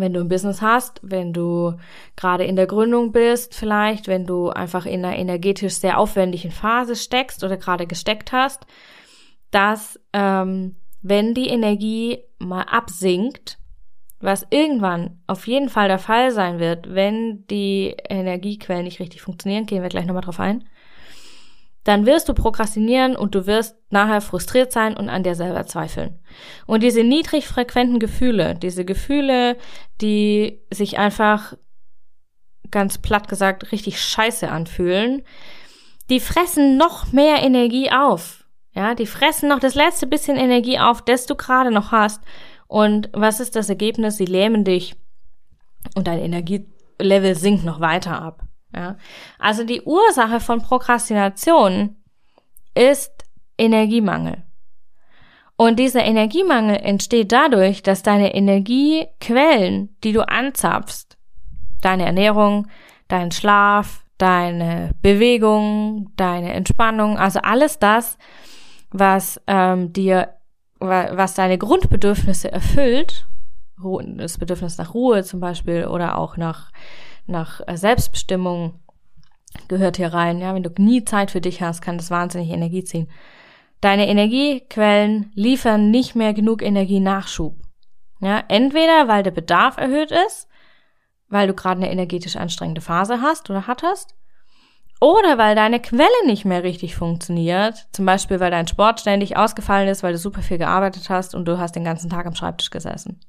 wenn 0.00 0.12
du 0.12 0.20
ein 0.20 0.28
Business 0.28 0.62
hast, 0.62 1.00
wenn 1.02 1.32
du 1.32 1.74
gerade 2.16 2.44
in 2.44 2.56
der 2.56 2.66
Gründung 2.66 3.12
bist, 3.12 3.54
vielleicht, 3.54 4.08
wenn 4.08 4.26
du 4.26 4.50
einfach 4.50 4.86
in 4.86 5.04
einer 5.04 5.16
energetisch 5.16 5.74
sehr 5.74 5.98
aufwendigen 5.98 6.50
Phase 6.50 6.96
steckst 6.96 7.44
oder 7.44 7.56
gerade 7.56 7.86
gesteckt 7.86 8.32
hast, 8.32 8.66
dass 9.50 9.98
ähm, 10.12 10.76
wenn 11.02 11.34
die 11.34 11.48
Energie 11.48 12.18
mal 12.38 12.62
absinkt, 12.62 13.58
was 14.20 14.46
irgendwann 14.50 15.20
auf 15.26 15.46
jeden 15.46 15.68
Fall 15.68 15.88
der 15.88 15.98
Fall 15.98 16.32
sein 16.32 16.58
wird, 16.58 16.92
wenn 16.92 17.46
die 17.46 17.94
Energiequellen 18.08 18.84
nicht 18.84 19.00
richtig 19.00 19.22
funktionieren, 19.22 19.66
gehen 19.66 19.82
wir 19.82 19.88
gleich 19.88 20.06
nochmal 20.06 20.22
drauf 20.22 20.40
ein, 20.40 20.64
dann 21.88 22.04
wirst 22.04 22.28
du 22.28 22.34
prokrastinieren 22.34 23.16
und 23.16 23.34
du 23.34 23.46
wirst 23.46 23.74
nachher 23.88 24.20
frustriert 24.20 24.72
sein 24.72 24.94
und 24.94 25.08
an 25.08 25.22
dir 25.22 25.34
selber 25.34 25.64
zweifeln. 25.64 26.18
Und 26.66 26.82
diese 26.82 27.02
niedrig 27.02 27.48
frequenten 27.48 27.98
Gefühle, 27.98 28.54
diese 28.56 28.84
Gefühle, 28.84 29.56
die 30.02 30.60
sich 30.70 30.98
einfach 30.98 31.54
ganz 32.70 32.98
platt 32.98 33.28
gesagt 33.28 33.72
richtig 33.72 34.02
scheiße 34.02 34.50
anfühlen, 34.50 35.22
die 36.10 36.20
fressen 36.20 36.76
noch 36.76 37.10
mehr 37.12 37.42
Energie 37.42 37.90
auf. 37.90 38.44
Ja, 38.74 38.94
die 38.94 39.06
fressen 39.06 39.48
noch 39.48 39.58
das 39.58 39.74
letzte 39.74 40.06
bisschen 40.06 40.36
Energie 40.36 40.78
auf, 40.78 41.00
das 41.00 41.24
du 41.24 41.36
gerade 41.36 41.70
noch 41.70 41.90
hast. 41.90 42.20
Und 42.66 43.08
was 43.14 43.40
ist 43.40 43.56
das 43.56 43.70
Ergebnis? 43.70 44.18
Sie 44.18 44.26
lähmen 44.26 44.62
dich 44.62 44.94
und 45.94 46.06
dein 46.06 46.18
Energielevel 46.18 47.34
sinkt 47.34 47.64
noch 47.64 47.80
weiter 47.80 48.20
ab. 48.20 48.47
Ja? 48.74 48.96
Also 49.38 49.64
die 49.64 49.82
Ursache 49.82 50.40
von 50.40 50.62
Prokrastination 50.62 51.96
ist 52.74 53.24
Energiemangel. 53.56 54.44
Und 55.56 55.80
dieser 55.80 56.04
Energiemangel 56.04 56.76
entsteht 56.76 57.32
dadurch, 57.32 57.82
dass 57.82 58.04
deine 58.04 58.34
Energiequellen, 58.34 59.96
die 60.04 60.12
du 60.12 60.26
anzapfst, 60.26 61.16
deine 61.82 62.06
Ernährung, 62.06 62.68
dein 63.08 63.32
Schlaf, 63.32 64.04
deine 64.18 64.92
Bewegung, 65.02 66.12
deine 66.16 66.52
Entspannung, 66.52 67.18
also 67.18 67.40
alles 67.40 67.80
das, 67.80 68.18
was 68.90 69.40
ähm, 69.48 69.92
dir, 69.92 70.34
was 70.78 71.34
deine 71.34 71.58
Grundbedürfnisse 71.58 72.52
erfüllt, 72.52 73.26
das 74.16 74.38
Bedürfnis 74.38 74.78
nach 74.78 74.94
Ruhe 74.94 75.24
zum 75.24 75.40
Beispiel 75.40 75.86
oder 75.86 76.18
auch 76.18 76.36
nach 76.36 76.70
nach 77.28 77.60
äh, 77.66 77.76
Selbstbestimmung 77.76 78.80
gehört 79.68 79.96
hier 79.96 80.12
rein. 80.12 80.38
Ja, 80.38 80.54
wenn 80.54 80.62
du 80.62 80.70
nie 80.78 81.04
Zeit 81.04 81.30
für 81.30 81.40
dich 81.40 81.62
hast, 81.62 81.80
kann 81.82 81.98
das 81.98 82.10
wahnsinnig 82.10 82.50
Energie 82.50 82.84
ziehen. 82.84 83.08
Deine 83.80 84.08
Energiequellen 84.08 85.30
liefern 85.34 85.90
nicht 85.90 86.14
mehr 86.14 86.34
genug 86.34 86.62
Energienachschub. 86.62 87.54
Ja, 88.20 88.42
entweder 88.48 89.06
weil 89.06 89.22
der 89.22 89.30
Bedarf 89.30 89.76
erhöht 89.76 90.10
ist, 90.10 90.48
weil 91.28 91.46
du 91.46 91.54
gerade 91.54 91.80
eine 91.80 91.90
energetisch 91.90 92.36
anstrengende 92.36 92.80
Phase 92.80 93.20
hast 93.20 93.48
oder 93.50 93.66
hattest, 93.66 94.16
oder 95.00 95.38
weil 95.38 95.54
deine 95.54 95.80
Quelle 95.80 96.26
nicht 96.26 96.44
mehr 96.44 96.64
richtig 96.64 96.96
funktioniert, 96.96 97.86
zum 97.92 98.04
Beispiel 98.04 98.40
weil 98.40 98.50
dein 98.50 98.66
Sport 98.66 98.98
ständig 99.00 99.36
ausgefallen 99.36 99.86
ist, 99.86 100.02
weil 100.02 100.12
du 100.12 100.18
super 100.18 100.42
viel 100.42 100.58
gearbeitet 100.58 101.08
hast 101.08 101.36
und 101.36 101.46
du 101.46 101.58
hast 101.58 101.76
den 101.76 101.84
ganzen 101.84 102.10
Tag 102.10 102.26
am 102.26 102.34
Schreibtisch 102.34 102.70
gesessen. 102.70 103.20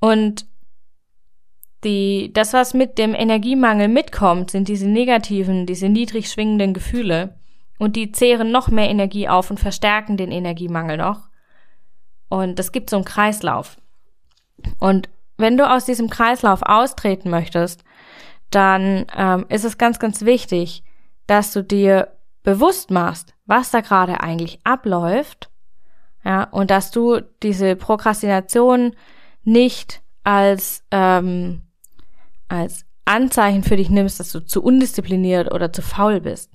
Und 0.00 0.46
die, 1.84 2.32
das, 2.32 2.52
was 2.52 2.74
mit 2.74 2.98
dem 2.98 3.14
Energiemangel 3.14 3.88
mitkommt, 3.88 4.50
sind 4.50 4.68
diese 4.68 4.88
negativen, 4.88 5.66
diese 5.66 5.88
niedrig 5.88 6.30
schwingenden 6.30 6.74
Gefühle. 6.74 7.36
Und 7.78 7.96
die 7.96 8.12
zehren 8.12 8.50
noch 8.50 8.68
mehr 8.68 8.88
Energie 8.88 9.28
auf 9.28 9.50
und 9.50 9.60
verstärken 9.60 10.16
den 10.16 10.30
Energiemangel 10.30 10.96
noch. 10.96 11.28
Und 12.28 12.58
das 12.58 12.72
gibt 12.72 12.90
so 12.90 12.96
einen 12.96 13.04
Kreislauf. 13.04 13.76
Und 14.78 15.08
wenn 15.36 15.56
du 15.56 15.68
aus 15.68 15.84
diesem 15.84 16.08
Kreislauf 16.08 16.62
austreten 16.62 17.30
möchtest, 17.30 17.84
dann 18.50 19.06
ähm, 19.16 19.46
ist 19.48 19.64
es 19.64 19.78
ganz, 19.78 19.98
ganz 19.98 20.24
wichtig, 20.24 20.84
dass 21.26 21.52
du 21.52 21.62
dir 21.62 22.12
bewusst 22.42 22.90
machst, 22.90 23.34
was 23.46 23.70
da 23.70 23.80
gerade 23.80 24.20
eigentlich 24.20 24.60
abläuft, 24.64 25.50
ja, 26.24 26.44
und 26.44 26.70
dass 26.70 26.90
du 26.90 27.20
diese 27.42 27.76
Prokrastination 27.76 28.94
nicht 29.42 30.02
als 30.22 30.82
ähm, 30.90 31.62
als 32.48 32.84
Anzeichen 33.04 33.62
für 33.62 33.76
dich 33.76 33.90
nimmst, 33.90 34.20
dass 34.20 34.32
du 34.32 34.40
zu 34.40 34.62
undiszipliniert 34.62 35.52
oder 35.52 35.72
zu 35.72 35.82
faul 35.82 36.20
bist. 36.20 36.50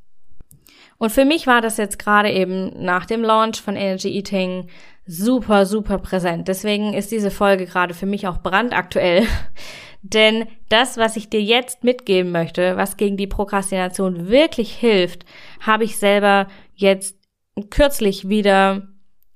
Und 0.98 1.12
für 1.12 1.26
mich 1.26 1.48
war 1.48 1.62
das 1.62 1.78
jetzt 1.78 1.98
gerade 1.98 2.32
eben 2.32 2.84
nach 2.84 3.06
dem 3.06 3.24
Launch 3.24 3.62
von 3.62 3.76
Energy 3.76 4.10
Eating 4.10 4.68
super, 5.06 5.66
super 5.66 5.98
präsent. 5.98 6.48
Deswegen 6.48 6.94
ist 6.94 7.12
diese 7.12 7.32
Folge 7.32 7.66
gerade 7.66 7.94
für 7.94 8.06
mich 8.06 8.28
auch 8.28 8.40
brandaktuell. 8.40 9.26
Denn 10.02 10.46
das, 10.70 10.98
was 10.98 11.16
ich 11.18 11.30
dir 11.30 11.42
jetzt 11.42 11.84
mitgeben 11.84 12.32
möchte, 12.32 12.78
was 12.78 12.96
gegen 12.96 13.18
die 13.18 13.28
Prokrastination 13.28 14.30
wirklich 14.30 14.74
hilft, 14.74 15.26
habe 15.60 15.84
ich 15.84 15.98
selber 15.98 16.48
jetzt 16.74 17.18
kürzlich 17.70 18.30
wieder 18.30 18.88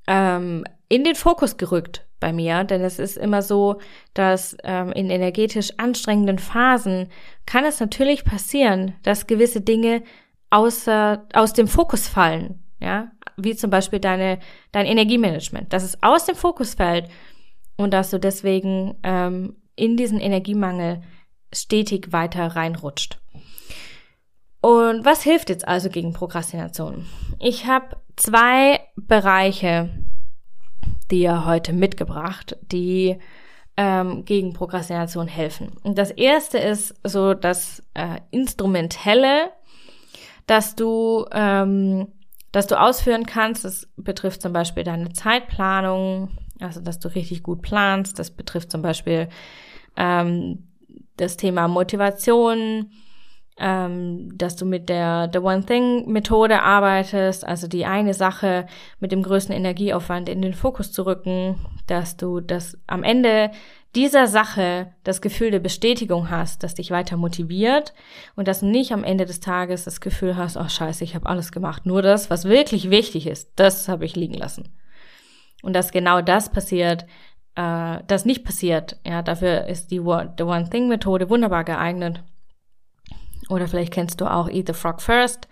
ähm, 0.07 0.63
in 0.89 1.03
den 1.03 1.15
Fokus 1.15 1.57
gerückt 1.57 2.05
bei 2.23 2.31
mir, 2.31 2.63
denn 2.63 2.81
es 2.81 2.99
ist 2.99 3.17
immer 3.17 3.41
so, 3.41 3.81
dass 4.13 4.55
ähm, 4.63 4.93
in 4.93 5.09
energetisch 5.09 5.73
anstrengenden 5.75 6.39
Phasen 6.39 7.09
kann 7.45 7.65
es 7.65 7.81
natürlich 7.81 8.23
passieren, 8.23 8.95
dass 9.03 9.27
gewisse 9.27 9.59
Dinge 9.59 10.03
außer, 10.49 11.27
aus 11.33 11.51
dem 11.51 11.67
Fokus 11.67 12.07
fallen, 12.07 12.63
ja, 12.79 13.11
wie 13.35 13.57
zum 13.57 13.69
Beispiel 13.69 13.99
deine, 13.99 14.39
dein 14.71 14.85
Energiemanagement, 14.85 15.73
dass 15.73 15.83
es 15.83 16.01
aus 16.01 16.23
dem 16.23 16.35
Fokus 16.35 16.75
fällt 16.75 17.09
und 17.75 17.93
dass 17.93 18.09
du 18.09 18.19
deswegen 18.21 18.95
ähm, 19.03 19.57
in 19.75 19.97
diesen 19.97 20.21
Energiemangel 20.21 21.01
stetig 21.53 22.13
weiter 22.13 22.47
reinrutscht. 22.55 23.19
Und 24.61 25.03
was 25.03 25.23
hilft 25.23 25.49
jetzt 25.49 25.67
also 25.67 25.89
gegen 25.89 26.13
Prokrastination? 26.13 27.05
Ich 27.41 27.65
habe 27.65 27.97
zwei 28.15 28.79
Bereiche, 28.95 29.89
dir 31.13 31.45
heute 31.45 31.73
mitgebracht, 31.73 32.57
die 32.71 33.19
ähm, 33.77 34.25
gegen 34.25 34.53
Prokrastination 34.53 35.27
helfen. 35.27 35.71
Und 35.83 35.97
das 35.97 36.09
erste 36.09 36.57
ist 36.57 36.95
so 37.03 37.35
das 37.35 37.83
äh, 37.93 38.19
Instrumentelle, 38.31 39.51
dass 40.47 40.75
du, 40.75 41.25
ähm, 41.31 42.07
dass 42.51 42.67
du 42.67 42.79
ausführen 42.79 43.25
kannst. 43.25 43.63
Das 43.63 43.87
betrifft 43.95 44.41
zum 44.41 44.53
Beispiel 44.53 44.83
deine 44.83 45.13
Zeitplanung, 45.13 46.29
also 46.59 46.81
dass 46.81 46.99
du 46.99 47.07
richtig 47.09 47.43
gut 47.43 47.61
planst. 47.61 48.17
Das 48.17 48.31
betrifft 48.31 48.71
zum 48.71 48.81
Beispiel 48.81 49.29
ähm, 49.95 50.67
das 51.17 51.37
Thema 51.37 51.67
Motivation, 51.67 52.89
ähm, 53.57 54.35
dass 54.35 54.55
du 54.55 54.65
mit 54.65 54.89
der 54.89 55.29
The 55.31 55.39
One 55.39 55.63
Thing 55.63 56.11
Methode 56.11 56.61
arbeitest, 56.61 57.45
also 57.45 57.67
die 57.67 57.85
eine 57.85 58.13
Sache 58.13 58.65
mit 58.99 59.11
dem 59.11 59.21
größten 59.21 59.53
Energieaufwand 59.53 60.27
in 60.29 60.41
den 60.41 60.53
Fokus 60.53 60.91
zu 60.91 61.05
rücken, 61.05 61.57
dass 61.87 62.17
du 62.17 62.39
das 62.39 62.77
am 62.87 63.03
Ende 63.03 63.51
dieser 63.95 64.25
Sache 64.25 64.93
das 65.03 65.21
Gefühl 65.21 65.51
der 65.51 65.59
Bestätigung 65.59 66.31
hast, 66.31 66.63
das 66.63 66.73
dich 66.73 66.89
weiter 66.89 67.15
motiviert 67.15 67.93
und 68.35 68.47
dass 68.47 68.61
du 68.61 68.65
nicht 68.65 68.91
am 68.91 69.03
Ende 69.03 69.25
des 69.25 69.39
Tages 69.39 69.83
das 69.83 70.01
Gefühl 70.01 70.35
hast, 70.35 70.57
oh 70.57 70.67
scheiße, 70.67 71.03
ich 71.03 71.13
habe 71.13 71.27
alles 71.27 71.51
gemacht, 71.51 71.85
nur 71.85 72.01
das, 72.01 72.31
was 72.31 72.45
wirklich 72.45 72.89
wichtig 72.89 73.27
ist, 73.27 73.51
das 73.55 73.87
habe 73.87 74.05
ich 74.05 74.15
liegen 74.15 74.33
lassen. 74.33 74.69
Und 75.61 75.73
dass 75.73 75.91
genau 75.91 76.21
das 76.21 76.51
passiert, 76.51 77.05
äh, 77.55 77.99
das 78.07 78.25
nicht 78.25 78.43
passiert, 78.43 78.97
ja, 79.05 79.21
dafür 79.21 79.67
ist 79.67 79.91
die 79.91 79.99
The 79.99 80.43
One 80.43 80.69
Thing 80.71 80.87
Methode 80.87 81.29
wunderbar 81.29 81.63
geeignet 81.63 82.23
oder 83.49 83.67
vielleicht 83.67 83.93
kennst 83.93 84.21
du 84.21 84.25
auch 84.25 84.49
Eat 84.49 84.67
the 84.67 84.73
Frog 84.73 85.01
First, 85.01 85.47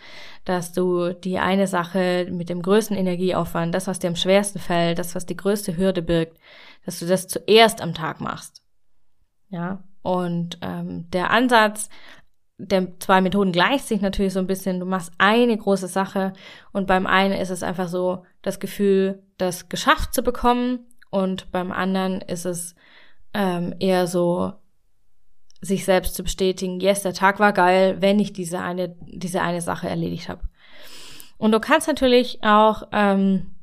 dass 0.45 0.73
du 0.73 1.13
die 1.13 1.39
eine 1.39 1.67
Sache 1.67 2.27
mit 2.31 2.49
dem 2.49 2.61
größten 2.61 2.95
Energieaufwand, 2.95 3.73
das, 3.73 3.87
was 3.87 3.99
dir 3.99 4.07
am 4.07 4.15
schwersten 4.15 4.59
fällt, 4.59 4.99
das, 4.99 5.15
was 5.15 5.25
die 5.25 5.37
größte 5.37 5.77
Hürde 5.77 6.01
birgt, 6.01 6.37
dass 6.85 6.99
du 6.99 7.05
das 7.05 7.27
zuerst 7.27 7.81
am 7.81 7.93
Tag 7.93 8.21
machst. 8.21 8.63
Ja, 9.49 9.83
und 10.01 10.57
ähm, 10.61 11.09
der 11.11 11.29
Ansatz 11.31 11.89
der 12.61 12.99
zwei 12.99 13.21
Methoden 13.21 13.51
gleicht 13.51 13.87
sich 13.87 14.01
natürlich 14.01 14.33
so 14.33 14.39
ein 14.39 14.47
bisschen. 14.47 14.79
Du 14.79 14.85
machst 14.85 15.11
eine 15.17 15.57
große 15.57 15.87
Sache 15.87 16.33
und 16.71 16.87
beim 16.87 17.07
einen 17.07 17.33
ist 17.33 17.49
es 17.49 17.63
einfach 17.63 17.87
so 17.87 18.23
das 18.41 18.59
Gefühl, 18.59 19.23
das 19.37 19.69
geschafft 19.69 20.13
zu 20.13 20.21
bekommen 20.21 20.85
und 21.09 21.51
beim 21.51 21.71
anderen 21.71 22.21
ist 22.21 22.45
es 22.45 22.75
ähm, 23.33 23.73
eher 23.79 24.07
so 24.07 24.53
sich 25.61 25.85
selbst 25.85 26.15
zu 26.15 26.23
bestätigen, 26.23 26.79
yes, 26.79 27.03
der 27.03 27.13
Tag 27.13 27.39
war 27.39 27.53
geil, 27.53 27.97
wenn 27.99 28.19
ich 28.19 28.33
diese 28.33 28.59
eine, 28.59 28.95
diese 29.05 29.41
eine 29.41 29.61
Sache 29.61 29.87
erledigt 29.87 30.27
habe. 30.27 30.41
Und 31.37 31.51
du 31.51 31.59
kannst 31.59 31.87
natürlich 31.87 32.39
auch 32.43 32.83
ähm, 32.91 33.55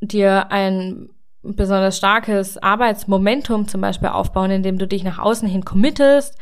dir 0.00 0.52
ein 0.52 1.08
besonders 1.42 1.96
starkes 1.96 2.58
Arbeitsmomentum 2.58 3.68
zum 3.68 3.80
Beispiel 3.80 4.08
aufbauen, 4.08 4.50
indem 4.50 4.78
du 4.78 4.86
dich 4.86 5.04
nach 5.04 5.18
außen 5.18 5.48
hin 5.48 5.64
committest, 5.64 6.38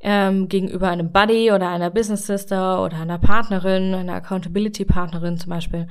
ähm, 0.00 0.48
gegenüber 0.48 0.88
einem 0.88 1.12
Buddy 1.12 1.50
oder 1.52 1.68
einer 1.68 1.90
Business 1.90 2.26
Sister 2.26 2.82
oder 2.82 2.98
einer 2.98 3.18
Partnerin, 3.18 3.94
einer 3.94 4.14
Accountability 4.14 4.84
Partnerin 4.84 5.38
zum 5.38 5.50
Beispiel, 5.50 5.88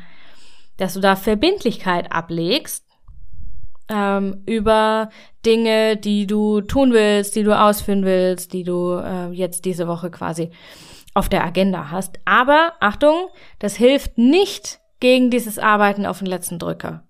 dass 0.77 0.93
du 0.93 0.99
da 0.99 1.15
Verbindlichkeit 1.15 2.11
ablegst 2.11 2.82
ähm, 3.89 4.43
über 4.45 5.09
Dinge, 5.45 5.97
die 5.97 6.25
du 6.27 6.61
tun 6.61 6.93
willst, 6.93 7.35
die 7.35 7.43
du 7.43 7.57
ausführen 7.57 8.05
willst, 8.05 8.53
die 8.53 8.63
du 8.63 8.93
äh, 8.93 9.29
jetzt 9.31 9.65
diese 9.65 9.87
Woche 9.87 10.09
quasi 10.09 10.51
auf 11.13 11.29
der 11.29 11.43
Agenda 11.43 11.91
hast. 11.91 12.19
Aber 12.25 12.73
Achtung, 12.79 13.29
das 13.59 13.75
hilft 13.75 14.17
nicht 14.17 14.79
gegen 14.99 15.29
dieses 15.29 15.59
Arbeiten 15.59 16.05
auf 16.05 16.19
den 16.19 16.27
letzten 16.27 16.59
Drücker. 16.59 17.03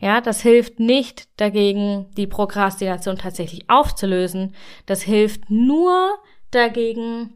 Ja, 0.00 0.20
das 0.20 0.40
hilft 0.40 0.80
nicht 0.80 1.28
dagegen, 1.38 2.10
die 2.16 2.26
Prokrastination 2.26 3.18
tatsächlich 3.18 3.68
aufzulösen. 3.68 4.54
Das 4.86 5.02
hilft 5.02 5.50
nur 5.50 6.10
dagegen, 6.50 7.34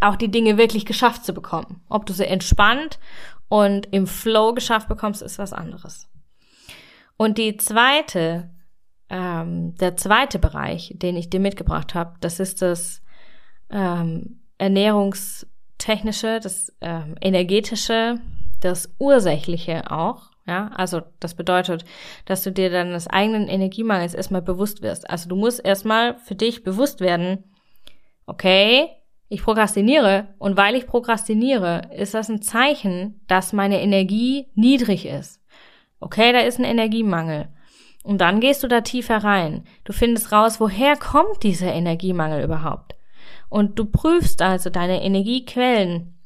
auch 0.00 0.16
die 0.16 0.30
Dinge 0.30 0.58
wirklich 0.58 0.84
geschafft 0.84 1.24
zu 1.24 1.32
bekommen. 1.32 1.82
Ob 1.88 2.06
du 2.06 2.12
sie 2.12 2.26
entspannt 2.26 2.98
und 3.48 3.86
im 3.92 4.06
Flow 4.06 4.52
geschafft 4.52 4.88
bekommst, 4.88 5.22
ist 5.22 5.38
was 5.38 5.52
anderes. 5.52 6.08
Und 7.18 7.36
die 7.36 7.56
zweite, 7.56 8.48
ähm, 9.10 9.74
der 9.74 9.96
zweite 9.96 10.38
Bereich, 10.38 10.94
den 10.96 11.16
ich 11.16 11.28
dir 11.28 11.40
mitgebracht 11.40 11.94
habe, 11.94 12.14
das 12.20 12.40
ist 12.40 12.62
das 12.62 13.02
ähm, 13.70 14.40
ernährungstechnische, 14.56 16.38
das 16.40 16.72
ähm, 16.80 17.16
energetische, 17.20 18.20
das 18.60 18.94
ursächliche 18.98 19.90
auch. 19.90 20.30
Ja, 20.46 20.68
also 20.68 21.02
das 21.20 21.34
bedeutet, 21.34 21.84
dass 22.24 22.42
du 22.42 22.52
dir 22.52 22.70
dann 22.70 22.92
des 22.92 23.06
eigenen 23.06 23.48
Energiemangels 23.48 24.14
erstmal 24.14 24.40
bewusst 24.40 24.80
wirst. 24.80 25.10
Also 25.10 25.28
du 25.28 25.36
musst 25.36 25.62
erstmal 25.62 26.16
für 26.18 26.36
dich 26.36 26.62
bewusst 26.62 27.00
werden, 27.00 27.44
okay, 28.26 28.88
ich 29.28 29.42
prokrastiniere 29.42 30.28
und 30.38 30.56
weil 30.56 30.74
ich 30.74 30.86
prokrastiniere, 30.86 31.90
ist 31.94 32.14
das 32.14 32.30
ein 32.30 32.40
Zeichen, 32.40 33.20
dass 33.26 33.52
meine 33.52 33.82
Energie 33.82 34.46
niedrig 34.54 35.04
ist. 35.04 35.42
Okay, 36.00 36.32
da 36.32 36.40
ist 36.40 36.58
ein 36.58 36.64
Energiemangel. 36.64 37.48
Und 38.04 38.20
dann 38.20 38.40
gehst 38.40 38.62
du 38.62 38.68
da 38.68 38.80
tiefer 38.80 39.18
rein. 39.18 39.64
Du 39.84 39.92
findest 39.92 40.32
raus, 40.32 40.60
woher 40.60 40.96
kommt 40.96 41.42
dieser 41.42 41.72
Energiemangel 41.72 42.42
überhaupt? 42.42 42.94
Und 43.48 43.78
du 43.78 43.84
prüfst 43.84 44.40
also 44.42 44.70
deine 44.70 45.02
Energiequellen, 45.02 46.18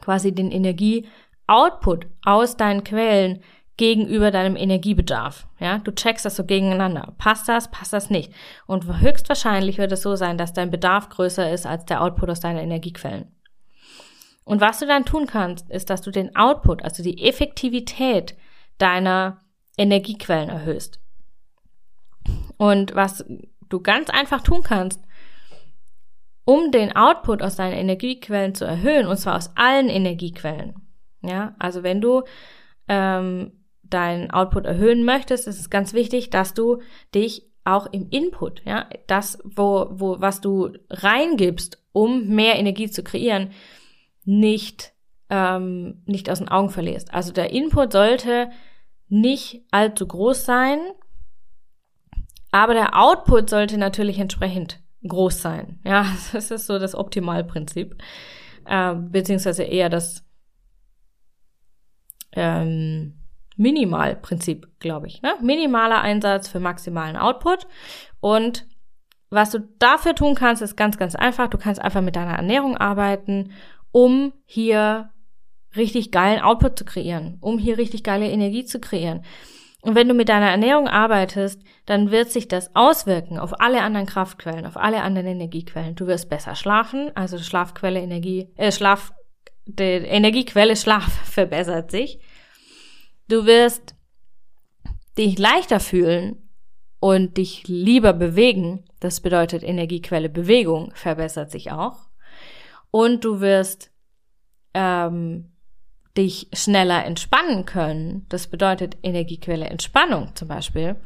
quasi 0.00 0.32
den 0.32 0.50
Energieoutput 0.50 2.06
aus 2.24 2.56
deinen 2.56 2.84
Quellen 2.84 3.42
gegenüber 3.76 4.30
deinem 4.30 4.56
Energiebedarf. 4.56 5.46
Ja, 5.58 5.78
du 5.78 5.90
checkst 5.92 6.24
das 6.24 6.36
so 6.36 6.44
gegeneinander. 6.44 7.14
Passt 7.18 7.48
das, 7.48 7.70
passt 7.70 7.92
das 7.92 8.08
nicht? 8.08 8.32
Und 8.66 9.00
höchstwahrscheinlich 9.00 9.78
wird 9.78 9.92
es 9.92 10.02
so 10.02 10.16
sein, 10.16 10.38
dass 10.38 10.52
dein 10.52 10.70
Bedarf 10.70 11.08
größer 11.10 11.50
ist 11.50 11.66
als 11.66 11.84
der 11.84 12.02
Output 12.02 12.30
aus 12.30 12.40
deinen 12.40 12.58
Energiequellen. 12.58 13.32
Und 14.44 14.60
was 14.60 14.78
du 14.78 14.86
dann 14.86 15.04
tun 15.04 15.26
kannst, 15.26 15.68
ist, 15.70 15.90
dass 15.90 16.02
du 16.02 16.10
den 16.10 16.36
Output, 16.36 16.82
also 16.84 17.02
die 17.02 17.26
Effektivität 17.26 18.36
deiner 18.78 19.40
Energiequellen 19.76 20.48
erhöhst. 20.48 21.00
Und 22.56 22.94
was 22.94 23.24
du 23.68 23.80
ganz 23.80 24.10
einfach 24.10 24.42
tun 24.42 24.62
kannst, 24.62 25.00
um 26.44 26.70
den 26.70 26.94
Output 26.94 27.42
aus 27.42 27.56
deinen 27.56 27.74
Energiequellen 27.74 28.54
zu 28.54 28.64
erhöhen, 28.64 29.06
und 29.06 29.16
zwar 29.16 29.36
aus 29.36 29.50
allen 29.56 29.88
Energiequellen. 29.88 30.74
Ja, 31.22 31.56
also 31.58 31.82
wenn 31.82 32.00
du 32.00 32.22
ähm, 32.88 33.64
deinen 33.82 34.30
Output 34.30 34.64
erhöhen 34.64 35.04
möchtest, 35.04 35.48
ist 35.48 35.58
es 35.58 35.70
ganz 35.70 35.92
wichtig, 35.92 36.30
dass 36.30 36.54
du 36.54 36.80
dich 37.14 37.50
auch 37.64 37.86
im 37.86 38.08
Input, 38.10 38.62
ja, 38.64 38.88
das, 39.08 39.38
wo, 39.44 39.88
wo, 39.90 40.20
was 40.20 40.40
du 40.40 40.70
reingibst, 40.88 41.82
um 41.92 42.28
mehr 42.28 42.56
Energie 42.58 42.88
zu 42.88 43.02
kreieren, 43.02 43.50
nicht, 44.24 44.92
ähm, 45.30 46.02
nicht 46.06 46.30
aus 46.30 46.38
den 46.38 46.48
Augen 46.48 46.70
verlierst. 46.70 47.12
Also 47.12 47.32
der 47.32 47.50
Input 47.50 47.92
sollte 47.92 48.50
nicht 49.08 49.64
allzu 49.70 50.06
groß 50.06 50.44
sein, 50.44 50.78
aber 52.50 52.74
der 52.74 52.98
Output 52.98 53.50
sollte 53.50 53.78
natürlich 53.78 54.18
entsprechend 54.18 54.80
groß 55.06 55.42
sein. 55.42 55.80
Ja, 55.84 56.06
das 56.32 56.50
ist 56.50 56.66
so 56.66 56.78
das 56.78 56.94
Optimalprinzip, 56.94 57.96
äh, 58.64 58.94
beziehungsweise 58.94 59.62
eher 59.64 59.88
das 59.88 60.24
ähm, 62.32 63.14
Minimalprinzip, 63.56 64.68
glaube 64.78 65.06
ich. 65.06 65.22
Ne? 65.22 65.34
Minimaler 65.40 66.00
Einsatz 66.00 66.48
für 66.48 66.60
maximalen 66.60 67.16
Output. 67.16 67.66
Und 68.20 68.66
was 69.30 69.50
du 69.50 69.60
dafür 69.78 70.14
tun 70.14 70.34
kannst, 70.34 70.62
ist 70.62 70.76
ganz, 70.76 70.98
ganz 70.98 71.14
einfach. 71.14 71.48
Du 71.48 71.58
kannst 71.58 71.80
einfach 71.80 72.02
mit 72.02 72.16
deiner 72.16 72.34
Ernährung 72.36 72.76
arbeiten, 72.76 73.52
um 73.92 74.32
hier 74.44 75.10
richtig 75.76 76.10
geilen 76.10 76.40
Output 76.40 76.78
zu 76.78 76.84
kreieren, 76.84 77.38
um 77.40 77.58
hier 77.58 77.78
richtig 77.78 78.02
geile 78.04 78.28
Energie 78.28 78.64
zu 78.64 78.80
kreieren. 78.80 79.22
Und 79.86 79.94
wenn 79.94 80.08
du 80.08 80.14
mit 80.14 80.28
deiner 80.28 80.50
Ernährung 80.50 80.88
arbeitest, 80.88 81.62
dann 81.84 82.10
wird 82.10 82.30
sich 82.30 82.48
das 82.48 82.74
auswirken 82.74 83.38
auf 83.38 83.60
alle 83.60 83.82
anderen 83.82 84.06
Kraftquellen, 84.06 84.66
auf 84.66 84.76
alle 84.76 85.02
anderen 85.02 85.28
Energiequellen. 85.28 85.94
Du 85.94 86.08
wirst 86.08 86.28
besser 86.28 86.56
schlafen, 86.56 87.12
also 87.14 87.38
Schlafquelle 87.38 88.00
Energie, 88.00 88.52
äh, 88.56 88.72
Schlaf, 88.72 89.12
die 89.66 89.84
Energiequelle 89.84 90.74
Schlaf 90.74 91.04
verbessert 91.24 91.92
sich. 91.92 92.18
Du 93.28 93.46
wirst 93.46 93.94
dich 95.16 95.38
leichter 95.38 95.78
fühlen 95.78 96.50
und 96.98 97.36
dich 97.36 97.68
lieber 97.68 98.12
bewegen. 98.12 98.84
Das 98.98 99.20
bedeutet 99.20 99.62
Energiequelle 99.62 100.28
Bewegung 100.28 100.90
verbessert 100.94 101.52
sich 101.52 101.70
auch. 101.70 102.08
Und 102.90 103.24
du 103.24 103.40
wirst 103.40 103.92
ähm, 104.74 105.55
dich 106.16 106.48
schneller 106.52 107.04
entspannen 107.04 107.64
können, 107.64 108.26
das 108.28 108.46
bedeutet 108.48 108.96
Energiequelle 109.02 109.66
Entspannung 109.66 110.34
zum 110.34 110.48
Beispiel, 110.48 110.96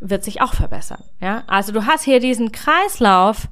wird 0.00 0.24
sich 0.24 0.40
auch 0.40 0.54
verbessern. 0.54 1.02
Ja, 1.20 1.44
also 1.46 1.72
du 1.72 1.86
hast 1.86 2.04
hier 2.04 2.20
diesen 2.20 2.52
Kreislauf 2.52 3.48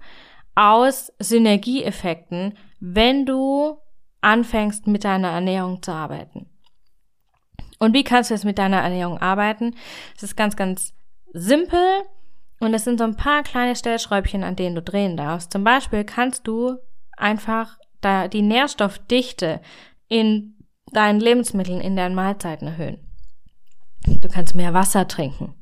aus 0.55 1.13
Synergieeffekten, 1.19 2.57
wenn 2.81 3.25
du 3.25 3.79
anfängst 4.21 4.87
mit 4.87 5.05
deiner 5.05 5.29
Ernährung 5.29 5.83
zu 5.83 5.93
arbeiten. 5.93 6.47
Und 7.79 7.95
wie 7.95 8.05
kannst 8.05 8.31
du 8.31 8.35
jetzt 8.35 8.45
mit 8.45 8.59
deiner 8.59 8.81
Ernährung 8.81 9.19
arbeiten? 9.19 9.75
Es 10.15 10.23
ist 10.23 10.37
ganz, 10.37 10.57
ganz 10.57 10.93
simpel 11.33 12.03
und 12.59 12.75
es 12.75 12.85
sind 12.85 12.99
so 12.99 13.05
ein 13.05 13.17
paar 13.17 13.43
kleine 13.43 13.75
Stellschräubchen, 13.75 14.45
an 14.45 14.57
denen 14.57 14.75
du 14.75 14.83
drehen 14.83 15.17
darfst. 15.17 15.51
Zum 15.51 15.65
Beispiel 15.65 16.05
kannst 16.05 16.47
du 16.47 16.77
einfach 17.17 17.79
da 18.03 18.29
die 18.29 18.43
Nährstoffdichte 18.43 19.61
in 20.09 20.60
deinen 20.93 21.21
Lebensmitteln, 21.21 21.81
in 21.81 21.97
deinen 21.97 22.15
Mahlzeiten 22.15 22.69
erhöhen. 22.69 22.99
Du 24.07 24.29
kannst 24.29 24.55
mehr 24.55 24.75
Wasser 24.75 25.09
trinken. 25.09 25.55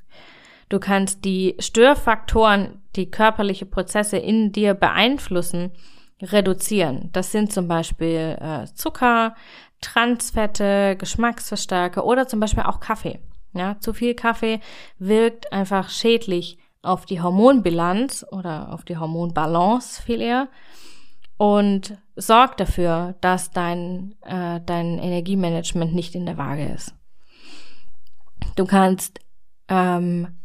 Du 0.69 0.79
kannst 0.79 1.25
die 1.25 1.57
Störfaktoren, 1.59 2.83
die 2.95 3.11
körperliche 3.11 3.67
Prozesse 3.67 4.19
in 4.19 4.53
dir 4.53 4.75
beeinflussen, 4.75 5.73
reduzieren. 6.21 7.11
Das 7.13 7.33
sind 7.33 7.53
zum 7.53 7.69
Beispiel 7.69 8.37
äh, 8.41 8.67
Zucker, 8.75 9.35
Transfette, 9.81 10.97
Geschmacksverstärker 10.97 12.05
oder 12.05 12.27
zum 12.27 12.41
Beispiel 12.41 12.65
auch 12.65 12.81
Kaffee. 12.81 13.21
Ja, 13.55 13.79
zu 13.81 13.93
viel 13.95 14.15
Kaffee 14.15 14.61
wirkt 14.99 15.53
einfach 15.53 15.89
schädlich 15.89 16.59
auf 16.83 17.07
die 17.07 17.21
Hormonbilanz 17.21 18.27
oder 18.31 18.73
auf 18.73 18.85
die 18.85 18.97
Hormonbalance 18.97 20.03
viel 20.03 20.21
eher 20.21 20.49
und 21.39 21.97
sorg 22.17 22.57
dafür, 22.59 23.15
dass 23.21 23.51
dein, 23.53 24.15
äh, 24.23 24.61
dein 24.67 24.99
Energiemanagement 24.99 25.95
nicht 25.95 26.15
in 26.15 26.27
der 26.27 26.37
Waage 26.37 26.67
ist. 26.67 26.95
Du 28.57 28.67
kannst 28.67 29.21
ähm, 29.69 30.37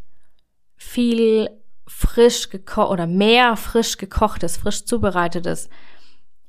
viel 0.77 1.49
frisch 1.87 2.49
gekocht 2.49 2.91
oder 2.91 3.07
mehr 3.07 3.57
frisch 3.57 3.97
gekochtes, 3.97 4.57
frisch 4.57 4.85
zubereitetes 4.85 5.67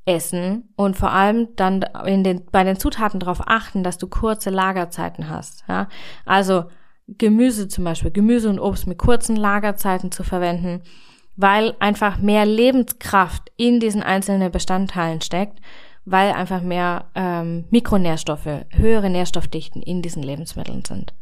essen 0.04 0.68
und 0.76 0.96
vor 0.96 1.11
allem 1.11 1.48
dann 1.57 1.83
in 2.04 2.22
den, 2.22 2.44
bei 2.52 2.62
den 2.62 2.78
Zutaten 2.78 3.20
darauf 3.20 3.40
achten, 3.46 3.83
dass 3.83 3.96
du 3.96 4.07
kurze 4.07 4.50
Lagerzeiten 4.50 5.30
hast. 5.30 5.64
Ja? 5.66 5.88
Also 6.26 6.64
Gemüse 7.09 7.68
zum 7.68 7.85
Beispiel, 7.85 8.11
Gemüse 8.11 8.50
und 8.50 8.61
Obst 8.61 8.87
mit 8.87 8.98
kurzen 8.98 9.37
Lagerzeiten 9.37 10.12
zu 10.12 10.22
verwenden 10.22 10.83
weil 11.37 11.75
einfach 11.81 12.18
mehr 12.18 12.47
Lebenskraft 12.47 13.51
in 13.57 13.81
diesen 13.81 14.03
einzelnen 14.03 14.51
Bestandteilen 14.51 15.20
steckt, 15.20 15.61
weil 16.05 16.33
einfach 16.33 16.61
mehr 16.61 17.11
ähm, 17.14 17.64
Mikronährstoffe, 17.70 18.66
höhere 18.70 19.11
Nährstoffdichten 19.11 19.83
in 19.83 20.03
diesen 20.03 20.23
Lebensmitteln 20.23 20.85
sind. 20.85 21.14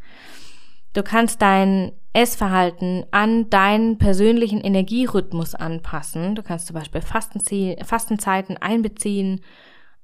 Du 0.92 1.02
kannst 1.02 1.40
dein 1.40 1.92
Essverhalten 2.12 3.06
an 3.10 3.48
deinen 3.48 3.96
persönlichen 3.96 4.60
Energierhythmus 4.60 5.54
anpassen. 5.54 6.34
Du 6.34 6.42
kannst 6.42 6.66
zum 6.66 6.74
Beispiel 6.74 7.00
Fastenzeiten 7.00 8.58
einbeziehen 8.58 9.40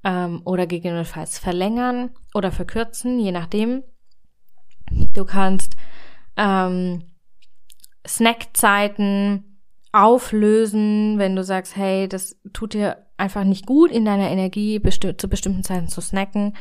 ähm, 0.04 0.40
oder 0.44 0.66
gegebenenfalls 0.66 1.38
verlängern 1.38 2.10
oder 2.32 2.50
verkürzen, 2.50 3.18
je 3.18 3.32
nachdem. 3.32 3.82
Du 5.12 5.26
kannst 5.26 5.76
ähm, 6.38 7.02
Snackzeiten 8.06 9.47
auflösen, 9.92 11.18
wenn 11.18 11.36
du 11.36 11.42
sagst, 11.44 11.76
hey, 11.76 12.08
das 12.08 12.36
tut 12.52 12.74
dir 12.74 13.06
einfach 13.16 13.44
nicht 13.44 13.66
gut 13.66 13.90
in 13.90 14.04
deiner 14.04 14.30
Energie, 14.30 14.78
besti 14.78 15.16
zu 15.16 15.28
bestimmten 15.28 15.64
Zeiten 15.64 15.88
zu 15.88 16.00
snacken, 16.00 16.56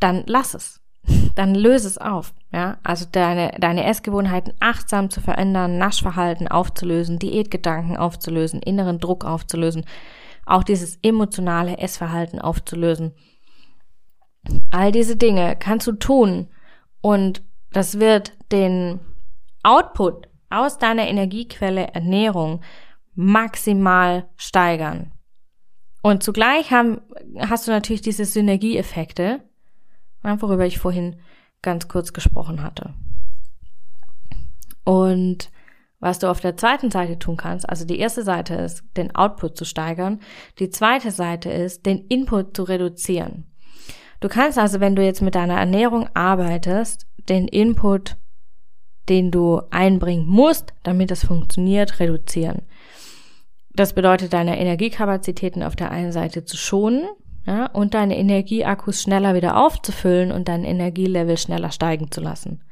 dann 0.00 0.24
lass 0.26 0.54
es. 0.54 0.80
Dann 1.36 1.54
löse 1.54 1.86
es 1.86 1.98
auf. 1.98 2.34
Ja, 2.52 2.78
also 2.82 3.06
deine, 3.10 3.52
deine 3.60 3.84
Essgewohnheiten 3.84 4.54
achtsam 4.58 5.08
zu 5.08 5.20
verändern, 5.20 5.78
Naschverhalten 5.78 6.48
aufzulösen, 6.48 7.20
Diätgedanken 7.20 7.96
aufzulösen, 7.96 8.60
inneren 8.60 8.98
Druck 8.98 9.24
aufzulösen, 9.24 9.84
auch 10.46 10.64
dieses 10.64 10.98
emotionale 11.02 11.78
Essverhalten 11.78 12.40
aufzulösen. 12.40 13.12
All 14.70 14.90
diese 14.90 15.16
Dinge 15.16 15.56
kannst 15.56 15.86
du 15.86 15.92
tun 15.92 16.48
und 17.00 17.42
das 17.72 18.00
wird 18.00 18.32
den 18.50 19.00
Output 19.62 20.28
aus 20.50 20.78
deiner 20.78 21.08
Energiequelle 21.08 21.88
Ernährung 21.94 22.62
maximal 23.14 24.28
steigern. 24.36 25.12
Und 26.02 26.22
zugleich 26.22 26.70
haben, 26.70 27.00
hast 27.38 27.66
du 27.66 27.72
natürlich 27.72 28.02
diese 28.02 28.24
Synergieeffekte, 28.24 29.42
worüber 30.22 30.66
ich 30.66 30.78
vorhin 30.78 31.16
ganz 31.62 31.88
kurz 31.88 32.12
gesprochen 32.12 32.62
hatte. 32.62 32.94
Und 34.84 35.50
was 35.98 36.18
du 36.18 36.30
auf 36.30 36.40
der 36.40 36.56
zweiten 36.56 36.90
Seite 36.90 37.18
tun 37.18 37.36
kannst, 37.36 37.68
also 37.68 37.84
die 37.84 37.98
erste 37.98 38.22
Seite 38.22 38.54
ist, 38.54 38.84
den 38.96 39.14
Output 39.16 39.56
zu 39.56 39.64
steigern, 39.64 40.20
die 40.58 40.70
zweite 40.70 41.10
Seite 41.10 41.50
ist, 41.50 41.86
den 41.86 42.06
Input 42.06 42.56
zu 42.56 42.64
reduzieren. 42.64 43.50
Du 44.20 44.28
kannst 44.28 44.58
also, 44.58 44.80
wenn 44.80 44.94
du 44.94 45.02
jetzt 45.02 45.22
mit 45.22 45.34
deiner 45.34 45.58
Ernährung 45.58 46.08
arbeitest, 46.14 47.06
den 47.28 47.48
Input, 47.48 48.16
den 49.08 49.30
du 49.30 49.60
einbringen 49.70 50.26
musst, 50.26 50.72
damit 50.82 51.10
es 51.10 51.24
funktioniert, 51.24 52.00
reduzieren. 52.00 52.62
Das 53.74 53.92
bedeutet, 53.92 54.32
deine 54.32 54.58
Energiekapazitäten 54.58 55.62
auf 55.62 55.76
der 55.76 55.90
einen 55.90 56.12
Seite 56.12 56.44
zu 56.44 56.56
schonen 56.56 57.04
ja, 57.46 57.66
und 57.66 57.94
deine 57.94 58.16
Energieakkus 58.18 59.02
schneller 59.02 59.34
wieder 59.34 59.56
aufzufüllen 59.56 60.32
und 60.32 60.48
dein 60.48 60.64
Energielevel 60.64 61.36
schneller 61.36 61.70
steigen 61.70 62.10
zu 62.10 62.20
lassen. 62.20 62.62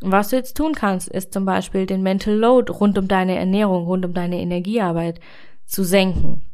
Und 0.00 0.12
was 0.12 0.28
du 0.28 0.36
jetzt 0.36 0.56
tun 0.56 0.74
kannst, 0.74 1.08
ist 1.08 1.32
zum 1.32 1.44
Beispiel 1.44 1.86
den 1.86 2.02
Mental 2.02 2.34
Load 2.34 2.70
rund 2.72 2.98
um 2.98 3.08
deine 3.08 3.36
Ernährung, 3.36 3.86
rund 3.86 4.04
um 4.04 4.14
deine 4.14 4.40
Energiearbeit 4.40 5.18
zu 5.64 5.82
senken. 5.82 6.44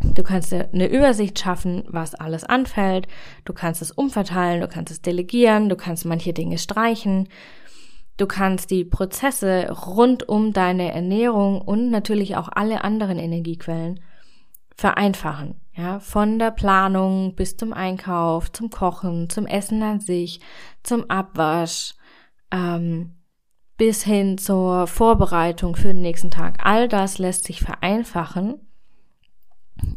Du 0.00 0.22
kannst 0.22 0.52
dir 0.52 0.68
eine 0.72 0.88
Übersicht 0.88 1.38
schaffen, 1.38 1.84
was 1.88 2.14
alles 2.14 2.44
anfällt. 2.44 3.08
Du 3.44 3.52
kannst 3.52 3.82
es 3.82 3.92
umverteilen, 3.92 4.60
du 4.60 4.68
kannst 4.68 4.92
es 4.92 5.00
delegieren, 5.00 5.68
du 5.68 5.76
kannst 5.76 6.04
manche 6.04 6.32
Dinge 6.32 6.58
streichen. 6.58 7.28
Du 8.16 8.26
kannst 8.26 8.70
die 8.70 8.84
Prozesse 8.84 9.70
rund 9.70 10.28
um 10.28 10.52
deine 10.52 10.92
Ernährung 10.92 11.60
und 11.60 11.90
natürlich 11.90 12.36
auch 12.36 12.48
alle 12.50 12.82
anderen 12.82 13.18
Energiequellen 13.18 14.00
vereinfachen. 14.74 15.60
Ja, 15.74 16.00
von 16.00 16.38
der 16.38 16.52
Planung 16.52 17.34
bis 17.34 17.56
zum 17.58 17.74
Einkauf, 17.74 18.50
zum 18.50 18.70
Kochen, 18.70 19.28
zum 19.28 19.46
Essen 19.46 19.82
an 19.82 20.00
sich, 20.00 20.40
zum 20.82 21.10
Abwasch, 21.10 21.94
ähm, 22.50 23.16
bis 23.76 24.02
hin 24.02 24.38
zur 24.38 24.86
Vorbereitung 24.86 25.76
für 25.76 25.88
den 25.88 26.00
nächsten 26.00 26.30
Tag. 26.30 26.64
All 26.64 26.88
das 26.88 27.18
lässt 27.18 27.44
sich 27.44 27.60
vereinfachen 27.60 28.54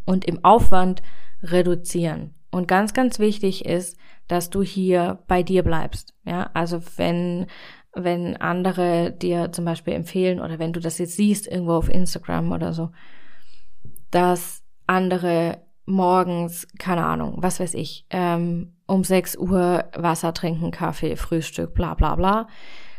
und 0.04 0.26
im 0.26 0.44
Aufwand 0.44 1.02
reduzieren. 1.42 2.34
Und 2.50 2.68
ganz, 2.68 2.92
ganz 2.92 3.18
wichtig 3.18 3.64
ist, 3.64 3.96
dass 4.28 4.50
du 4.50 4.62
hier 4.62 5.20
bei 5.26 5.42
dir 5.42 5.62
bleibst. 5.62 6.14
Ja, 6.24 6.50
also 6.52 6.82
wenn, 6.96 7.46
wenn 7.94 8.36
andere 8.36 9.10
dir 9.10 9.52
zum 9.52 9.64
Beispiel 9.64 9.94
empfehlen 9.94 10.40
oder 10.40 10.58
wenn 10.58 10.72
du 10.72 10.80
das 10.80 10.98
jetzt 10.98 11.16
siehst 11.16 11.46
irgendwo 11.46 11.72
auf 11.74 11.88
Instagram 11.88 12.52
oder 12.52 12.72
so, 12.72 12.90
dass 14.10 14.62
andere 14.86 15.58
morgens, 15.86 16.66
keine 16.78 17.04
Ahnung, 17.04 17.36
was 17.38 17.60
weiß 17.60 17.74
ich, 17.74 18.06
ähm, 18.10 18.74
um 18.86 19.04
6 19.04 19.36
Uhr 19.36 19.84
Wasser 19.94 20.32
trinken, 20.34 20.70
Kaffee, 20.70 21.16
Frühstück, 21.16 21.74
bla 21.74 21.94
bla 21.94 22.14
bla, 22.16 22.48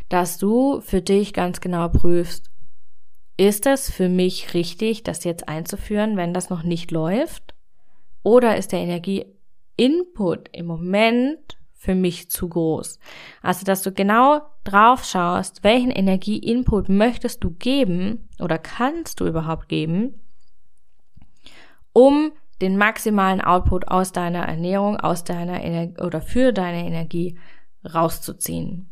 dass 0.10 0.38
du 0.38 0.82
für 0.82 1.01
dich 1.01 1.34
ganz 1.34 1.62
genau 1.62 1.88
prüfst, 1.89 2.49
ist 3.38 3.65
es 3.65 3.89
für 3.89 4.10
mich 4.10 4.54
richtig, 4.54 5.04
das 5.04 5.23
jetzt 5.23 5.47
einzuführen, 5.47 6.17
wenn 6.17 6.34
das 6.34 6.49
noch 6.49 6.63
nicht 6.63 6.91
läuft? 6.91 7.56
Oder 8.23 8.58
ist 8.58 8.71
der 8.71 8.80
Energieinput 8.80 10.49
im 10.51 10.65
Moment 10.67 11.58
für 11.82 11.96
mich 11.96 12.30
zu 12.30 12.48
groß? 12.48 13.00
Also, 13.41 13.65
dass 13.65 13.82
du 13.82 13.91
genau 13.91 14.41
drauf 14.63 15.04
schaust, 15.04 15.63
welchen 15.63 15.89
Energieinput 15.89 16.89
möchtest 16.89 17.44
du 17.44 17.50
geben 17.52 18.30
oder 18.39 18.60
kannst 18.60 19.20
du 19.20 19.26
überhaupt 19.26 19.67
geben, 19.67 20.22
um 21.91 22.32
den 22.62 22.78
maximalen 22.78 23.41
Output 23.41 23.88
aus 23.88 24.12
deiner 24.12 24.44
Ernährung, 24.44 24.98
aus 24.98 25.24
deiner 25.24 25.63
Energie 25.63 26.00
oder 26.00 26.22
für 26.22 26.54
deine 26.54 26.86
Energie 26.86 27.39
rauszuziehen. 27.91 28.88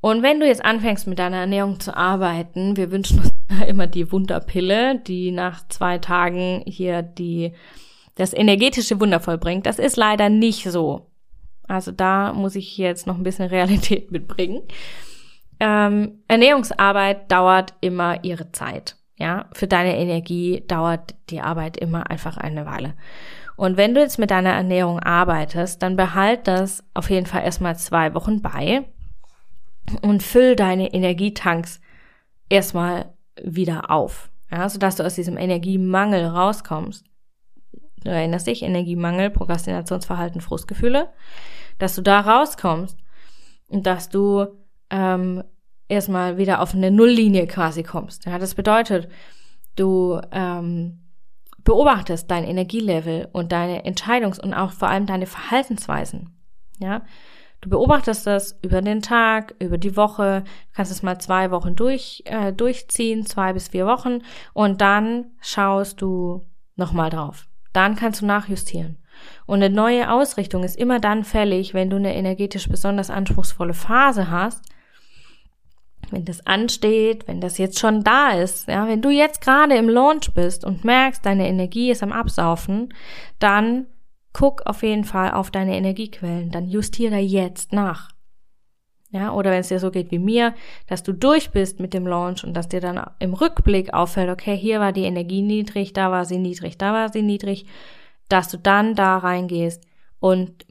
Und 0.00 0.22
wenn 0.22 0.38
du 0.38 0.46
jetzt 0.46 0.64
anfängst 0.64 1.08
mit 1.08 1.18
deiner 1.18 1.38
Ernährung 1.38 1.80
zu 1.80 1.96
arbeiten, 1.96 2.76
wir 2.76 2.92
wünschen 2.92 3.18
uns 3.18 3.30
immer 3.66 3.88
die 3.88 4.12
Wunderpille, 4.12 5.00
die 5.00 5.32
nach 5.32 5.66
zwei 5.66 5.98
Tagen 5.98 6.62
hier 6.66 7.02
die, 7.02 7.54
das 8.14 8.34
energetische 8.34 9.00
Wunder 9.00 9.18
vollbringt. 9.18 9.66
Das 9.66 9.80
ist 9.80 9.96
leider 9.96 10.28
nicht 10.28 10.70
so. 10.70 11.10
Also 11.68 11.92
da 11.92 12.32
muss 12.32 12.56
ich 12.56 12.76
jetzt 12.78 13.06
noch 13.06 13.16
ein 13.16 13.22
bisschen 13.22 13.48
Realität 13.50 14.10
mitbringen. 14.10 14.62
Ähm, 15.60 16.22
Ernährungsarbeit 16.28 17.30
dauert 17.30 17.74
immer 17.80 18.24
ihre 18.24 18.52
Zeit. 18.52 18.96
Ja, 19.16 19.46
für 19.52 19.68
deine 19.68 19.96
Energie 19.96 20.64
dauert 20.66 21.14
die 21.30 21.40
Arbeit 21.40 21.76
immer 21.76 22.10
einfach 22.10 22.36
eine 22.36 22.66
Weile. 22.66 22.94
Und 23.56 23.76
wenn 23.76 23.94
du 23.94 24.00
jetzt 24.00 24.18
mit 24.18 24.32
deiner 24.32 24.50
Ernährung 24.50 24.98
arbeitest, 24.98 25.82
dann 25.82 25.96
behalt 25.96 26.48
das 26.48 26.82
auf 26.92 27.10
jeden 27.10 27.26
Fall 27.26 27.44
erstmal 27.44 27.76
zwei 27.76 28.12
Wochen 28.14 28.42
bei 28.42 28.84
und 30.02 30.22
füll 30.22 30.56
deine 30.56 30.92
Energietanks 30.92 31.80
erstmal 32.48 33.14
wieder 33.42 33.90
auf, 33.90 34.30
ja, 34.50 34.68
sodass 34.68 34.96
du 34.96 35.04
aus 35.04 35.14
diesem 35.14 35.36
Energiemangel 35.36 36.26
rauskommst. 36.26 37.04
Du 38.04 38.10
erinnerst 38.10 38.46
dich, 38.46 38.62
Energiemangel, 38.62 39.30
Prokrastinationsverhalten, 39.30 40.40
Frustgefühle, 40.40 41.08
dass 41.78 41.94
du 41.94 42.02
da 42.02 42.20
rauskommst 42.20 42.98
und 43.68 43.86
dass 43.86 44.08
du 44.08 44.46
ähm, 44.90 45.42
erstmal 45.88 46.38
wieder 46.38 46.60
auf 46.60 46.74
eine 46.74 46.90
Nulllinie 46.90 47.46
quasi 47.46 47.82
kommst. 47.82 48.26
Ja, 48.26 48.38
das 48.38 48.54
bedeutet, 48.54 49.08
du 49.76 50.20
ähm, 50.30 51.00
beobachtest 51.58 52.30
dein 52.30 52.44
Energielevel 52.44 53.28
und 53.32 53.52
deine 53.52 53.84
Entscheidungs- 53.86 54.40
und 54.40 54.54
auch 54.54 54.72
vor 54.72 54.88
allem 54.88 55.06
deine 55.06 55.26
Verhaltensweisen. 55.26 56.36
Ja, 56.78 57.02
Du 57.64 57.70
beobachtest 57.70 58.26
das 58.26 58.58
über 58.60 58.82
den 58.82 59.00
Tag, 59.00 59.54
über 59.58 59.78
die 59.78 59.96
Woche, 59.96 60.44
kannst 60.74 60.92
es 60.92 61.02
mal 61.02 61.18
zwei 61.18 61.50
Wochen 61.50 61.74
durch, 61.74 62.22
äh, 62.26 62.52
durchziehen, 62.52 63.24
zwei 63.24 63.54
bis 63.54 63.68
vier 63.68 63.86
Wochen 63.86 64.18
und 64.52 64.82
dann 64.82 65.30
schaust 65.40 66.02
du 66.02 66.42
nochmal 66.76 67.08
drauf. 67.08 67.46
Dann 67.74 67.96
kannst 67.96 68.22
du 68.22 68.26
nachjustieren. 68.26 68.96
Und 69.46 69.62
eine 69.62 69.74
neue 69.74 70.10
Ausrichtung 70.10 70.64
ist 70.64 70.76
immer 70.76 71.00
dann 71.00 71.24
fällig, 71.24 71.74
wenn 71.74 71.90
du 71.90 71.96
eine 71.96 72.14
energetisch 72.14 72.68
besonders 72.68 73.10
anspruchsvolle 73.10 73.74
Phase 73.74 74.30
hast, 74.30 74.62
wenn 76.10 76.24
das 76.24 76.46
ansteht, 76.46 77.26
wenn 77.26 77.40
das 77.40 77.58
jetzt 77.58 77.78
schon 77.78 78.02
da 78.02 78.30
ist, 78.30 78.68
ja, 78.68 78.86
wenn 78.88 79.02
du 79.02 79.10
jetzt 79.10 79.40
gerade 79.40 79.76
im 79.76 79.88
Launch 79.88 80.32
bist 80.34 80.64
und 80.64 80.84
merkst, 80.84 81.24
deine 81.24 81.48
Energie 81.48 81.90
ist 81.90 82.02
am 82.02 82.12
Absaufen, 82.12 82.94
dann 83.38 83.86
guck 84.32 84.66
auf 84.66 84.82
jeden 84.82 85.04
Fall 85.04 85.32
auf 85.32 85.50
deine 85.50 85.76
Energiequellen, 85.76 86.50
dann 86.50 86.68
justiere 86.68 87.18
jetzt 87.18 87.72
nach. 87.72 88.13
Ja, 89.14 89.32
oder 89.32 89.52
wenn 89.52 89.60
es 89.60 89.68
dir 89.68 89.78
so 89.78 89.92
geht 89.92 90.10
wie 90.10 90.18
mir, 90.18 90.54
dass 90.88 91.04
du 91.04 91.12
durch 91.12 91.52
bist 91.52 91.78
mit 91.78 91.94
dem 91.94 92.04
Launch 92.04 92.42
und 92.42 92.52
dass 92.52 92.68
dir 92.68 92.80
dann 92.80 93.00
im 93.20 93.32
Rückblick 93.32 93.94
auffällt, 93.94 94.28
okay, 94.28 94.56
hier 94.56 94.80
war 94.80 94.92
die 94.92 95.04
Energie 95.04 95.40
niedrig, 95.40 95.92
da 95.92 96.10
war 96.10 96.24
sie 96.24 96.38
niedrig, 96.38 96.78
da 96.78 96.92
war 96.92 97.12
sie 97.12 97.22
niedrig, 97.22 97.64
dass 98.28 98.48
du 98.48 98.58
dann 98.58 98.96
da 98.96 99.18
reingehst 99.18 99.84
und 100.18 100.66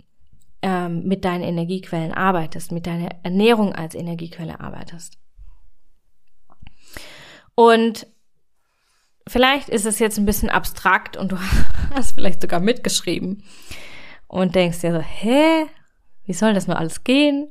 ähm, 0.61 1.07
mit 1.07 1.23
deinen 1.23 1.43
Energiequellen 1.43 2.11
arbeitest, 2.11 2.73
mit 2.73 2.85
deiner 2.85 3.11
Ernährung 3.23 3.73
als 3.73 3.95
Energiequelle 3.95 4.59
arbeitest. 4.59 5.17
Und 7.55 8.07
Vielleicht 9.25 9.69
ist 9.69 9.85
es 9.85 9.99
jetzt 9.99 10.17
ein 10.17 10.25
bisschen 10.25 10.49
abstrakt 10.49 11.15
und 11.15 11.31
du 11.31 11.37
hast 11.95 12.15
vielleicht 12.15 12.41
sogar 12.41 12.59
mitgeschrieben 12.59 13.41
und 14.27 14.53
denkst 14.53 14.81
dir 14.81 14.91
so, 14.91 14.99
hä, 14.99 15.67
wie 16.25 16.33
soll 16.33 16.53
das 16.53 16.67
nur 16.67 16.77
alles 16.77 17.05
gehen? 17.05 17.49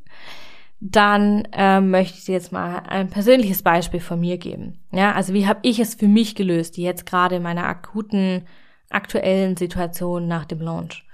Dann 0.84 1.44
äh, 1.52 1.80
möchte 1.80 2.18
ich 2.18 2.24
dir 2.24 2.32
jetzt 2.32 2.50
mal 2.50 2.78
ein 2.80 3.08
persönliches 3.08 3.62
Beispiel 3.62 4.00
von 4.00 4.18
mir 4.18 4.36
geben. 4.36 4.80
Ja, 4.90 5.12
also 5.12 5.32
wie 5.32 5.46
habe 5.46 5.60
ich 5.62 5.78
es 5.78 5.94
für 5.94 6.08
mich 6.08 6.34
gelöst, 6.34 6.76
jetzt 6.76 7.06
gerade 7.06 7.36
in 7.36 7.42
meiner 7.42 7.66
akuten, 7.66 8.46
aktuellen 8.90 9.56
Situation 9.56 10.26
nach 10.26 10.44
dem 10.44 10.60
Launch? 10.60 11.06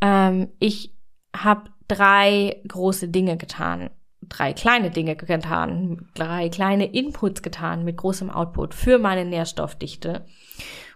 Ähm, 0.00 0.48
ich 0.58 0.94
habe 1.36 1.68
drei 1.86 2.62
große 2.66 3.08
Dinge 3.08 3.36
getan. 3.36 3.90
drei 4.22 4.52
kleine 4.52 4.90
Dinge 4.90 5.16
getan, 5.16 6.08
drei 6.14 6.48
kleine 6.48 6.86
Inputs 6.86 7.42
getan 7.42 7.84
mit 7.84 7.96
großem 7.96 8.30
Output 8.30 8.74
für 8.74 8.98
meine 8.98 9.24
Nährstoffdichte. 9.24 10.24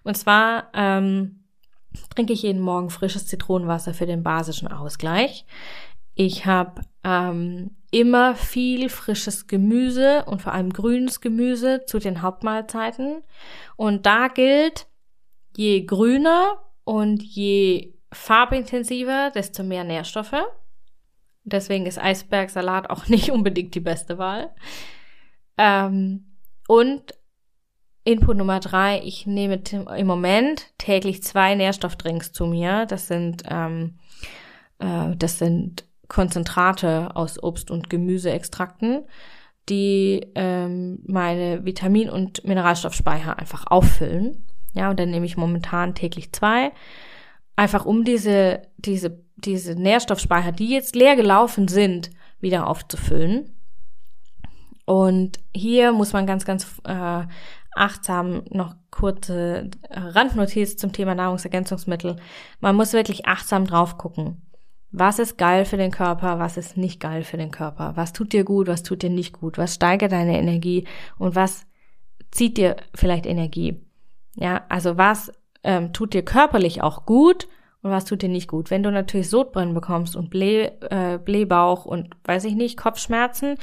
Und 0.03 0.17
zwar 0.17 0.69
ähm, 0.75 1.45
trinke 2.15 2.33
ich 2.33 2.43
jeden 2.43 2.61
Morgen 2.63 2.91
frisches 2.91 3.27
Zitronenwasser 3.27 3.95
für 3.95 4.07
den 4.07 4.23
basischen 4.23 4.69
Ausgleich. 4.69 5.45
Ich 6.15 6.47
habe 6.47 6.83
ähm, 7.05 7.77
immer 7.91 8.35
viel 8.35 8.89
frisches 8.89 9.47
Gemüse 9.47 10.25
und 10.27 10.43
vor 10.43 10.53
allem 10.53 10.73
grünes 10.73 11.21
Gemüse 11.21 11.85
zu 11.87 11.99
den 11.99 12.23
Hauptmahlzeiten. 12.23 13.23
Und 13.77 14.07
da 14.07 14.29
gilt, 14.29 14.87
je 15.57 15.85
grüner 15.85 16.59
und 16.85 17.23
je 17.23 17.95
farbintensiver, 18.13 19.31
desto 19.35 19.63
mehr 19.63 19.85
Nährstoffe. 19.85 20.45
Deswegen 21.45 21.87
ist 21.87 21.99
Eisbergsalat 21.99 22.91
auch 22.91 23.07
nicht 23.09 23.31
unbedingt 23.31 23.75
die 23.75 23.81
beste 23.81 24.19
Wahl. 24.19 24.55
Ähm, 25.59 26.37
und 26.69 27.15
Input 28.05 28.37
Nummer 28.37 28.61
drei, 28.61 29.03
ich 29.05 29.27
nehme 29.27 29.63
im 29.97 30.07
Moment 30.07 30.73
täglich 30.79 31.23
zwei 31.23 31.55
Nährstoffdrinks 31.55 32.33
zu 32.33 32.47
mir. 32.47 32.87
Das 32.87 33.09
sind, 33.09 33.43
ähm, 33.49 33.99
äh, 34.79 35.15
das 35.17 35.39
sind 35.39 35.85
Konzentrate 36.11 37.15
aus 37.15 37.43
Obst- 37.43 37.71
und 37.71 37.89
Gemüseextrakten, 37.89 39.05
die 39.69 40.27
ähm, 40.35 40.99
meine 41.07 41.65
Vitamin- 41.65 42.11
und 42.11 42.45
Mineralstoffspeicher 42.45 43.39
einfach 43.39 43.69
auffüllen. 43.69 44.45
Ja, 44.75 44.91
und 44.91 44.99
dann 44.99 45.11
nehme 45.11 45.25
ich 45.25 45.37
momentan 45.37 45.95
täglich 45.95 46.33
zwei. 46.33 46.73
Einfach 47.55 47.87
um 47.87 48.05
diese, 48.05 48.63
diese, 48.77 49.23
diese 49.37 49.77
Nährstoffspeicher, 49.77 50.51
die 50.51 50.69
jetzt 50.71 50.97
leer 50.97 51.15
gelaufen 51.15 51.69
sind, 51.69 52.11
wieder 52.41 52.67
aufzufüllen. 52.67 53.55
Und 54.87 55.39
hier 55.55 55.93
muss 55.93 56.13
man 56.13 56.27
ganz, 56.27 56.45
ganz 56.45 56.81
äh, 56.85 57.23
achtsam 57.77 58.43
noch 58.51 58.75
kurze 58.91 59.71
Randnotiz 59.89 60.77
zum 60.77 60.93
Thema 60.93 61.15
Nahrungsergänzungsmittel. 61.15 62.17
Man 62.59 62.75
muss 62.75 62.93
wirklich 62.95 63.27
achtsam 63.27 63.65
drauf 63.65 63.97
gucken. 63.97 64.43
Was 64.93 65.19
ist 65.19 65.39
geil 65.39 65.65
für 65.65 65.77
den 65.77 65.93
Körper, 65.93 66.39
was 66.39 66.57
ist 66.57 66.77
nicht 66.77 67.01
geil 67.01 67.23
für 67.23 67.37
den 67.37 67.53
Körper? 67.53 67.93
Was 67.95 68.13
tut 68.13 68.33
dir 68.33 68.45
gut, 68.45 68.67
was 68.67 68.83
tut 68.83 69.03
dir 69.03 69.11
nicht 69.11 69.33
gut? 69.33 69.57
Was 69.57 69.75
steigert 69.75 70.13
deine 70.13 70.39
Energie 70.39 70.87
und 71.17 71.37
was 71.37 71.67
zieht 72.33 72.57
dir 72.57 72.77
vielleicht 72.95 73.27
Energie? 73.27 73.81
Ja, 74.35 74.65
also 74.69 74.97
was 74.97 75.33
ähm, 75.63 75.93
tut 75.93 76.13
dir 76.13 76.25
körperlich 76.25 76.83
auch 76.83 77.07
gut 77.07 77.47
und 77.83 77.91
was 77.91 78.05
tut 78.05 78.23
dir 78.23 78.29
nicht 78.29 78.49
gut. 78.49 78.71
Wenn 78.71 78.83
du 78.83 78.91
natürlich 78.91 79.31
Sodbrennen 79.31 79.75
bekommst 79.75 80.17
und 80.17 80.29
Blä, 80.29 80.67
äh, 80.91 81.19
Blähbauch 81.19 81.85
und 81.85 82.11
weiß 82.25 82.45
ich 82.45 82.55
nicht, 82.55 82.77
Kopfschmerzen 82.77 83.57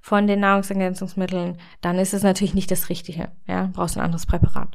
von 0.00 0.26
den 0.26 0.40
Nahrungsergänzungsmitteln, 0.40 1.58
dann 1.80 1.98
ist 1.98 2.14
es 2.14 2.22
natürlich 2.22 2.54
nicht 2.54 2.70
das 2.70 2.88
Richtige. 2.88 3.30
Ja, 3.46 3.70
brauchst 3.72 3.96
ein 3.96 4.04
anderes 4.04 4.26
Präparat. 4.26 4.68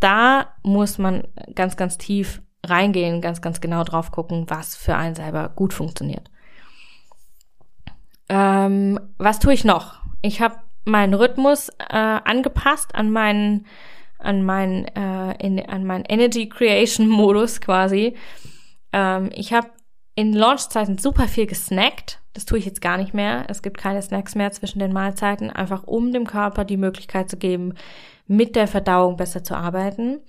Da 0.00 0.54
muss 0.62 0.98
man 0.98 1.24
ganz, 1.54 1.76
ganz 1.76 1.98
tief 1.98 2.40
reingehen, 2.70 3.20
ganz, 3.20 3.40
ganz 3.40 3.60
genau 3.60 3.84
drauf 3.84 4.10
gucken, 4.10 4.44
was 4.48 4.76
für 4.76 4.96
einen 4.96 5.14
selber 5.14 5.48
gut 5.48 5.72
funktioniert. 5.72 6.30
Ähm, 8.28 9.00
was 9.18 9.38
tue 9.38 9.54
ich 9.54 9.64
noch? 9.64 10.00
Ich 10.22 10.40
habe 10.40 10.56
meinen 10.84 11.14
Rhythmus 11.14 11.70
äh, 11.78 11.94
angepasst 11.94 12.94
an 12.94 13.10
meinen 13.10 13.66
an 14.18 14.42
meinen, 14.42 14.84
äh, 14.86 15.34
in, 15.44 15.64
an 15.64 15.84
meinen 15.84 16.04
Energy 16.04 16.48
Creation 16.48 17.06
Modus 17.08 17.60
quasi. 17.60 18.16
Ähm, 18.92 19.30
ich 19.32 19.52
habe 19.52 19.68
in 20.14 20.32
Launchzeiten 20.32 20.98
super 20.98 21.28
viel 21.28 21.46
gesnackt. 21.46 22.20
Das 22.34 22.44
tue 22.44 22.58
ich 22.58 22.66
jetzt 22.66 22.80
gar 22.80 22.96
nicht 22.96 23.14
mehr. 23.14 23.44
Es 23.48 23.62
gibt 23.62 23.78
keine 23.78 24.02
Snacks 24.02 24.34
mehr 24.34 24.50
zwischen 24.50 24.80
den 24.80 24.92
Mahlzeiten, 24.92 25.50
einfach 25.50 25.84
um 25.84 26.12
dem 26.12 26.26
Körper 26.26 26.64
die 26.64 26.76
Möglichkeit 26.76 27.30
zu 27.30 27.36
geben, 27.36 27.74
mit 28.26 28.56
der 28.56 28.66
Verdauung 28.66 29.16
besser 29.16 29.44
zu 29.44 29.56
arbeiten. 29.56 30.20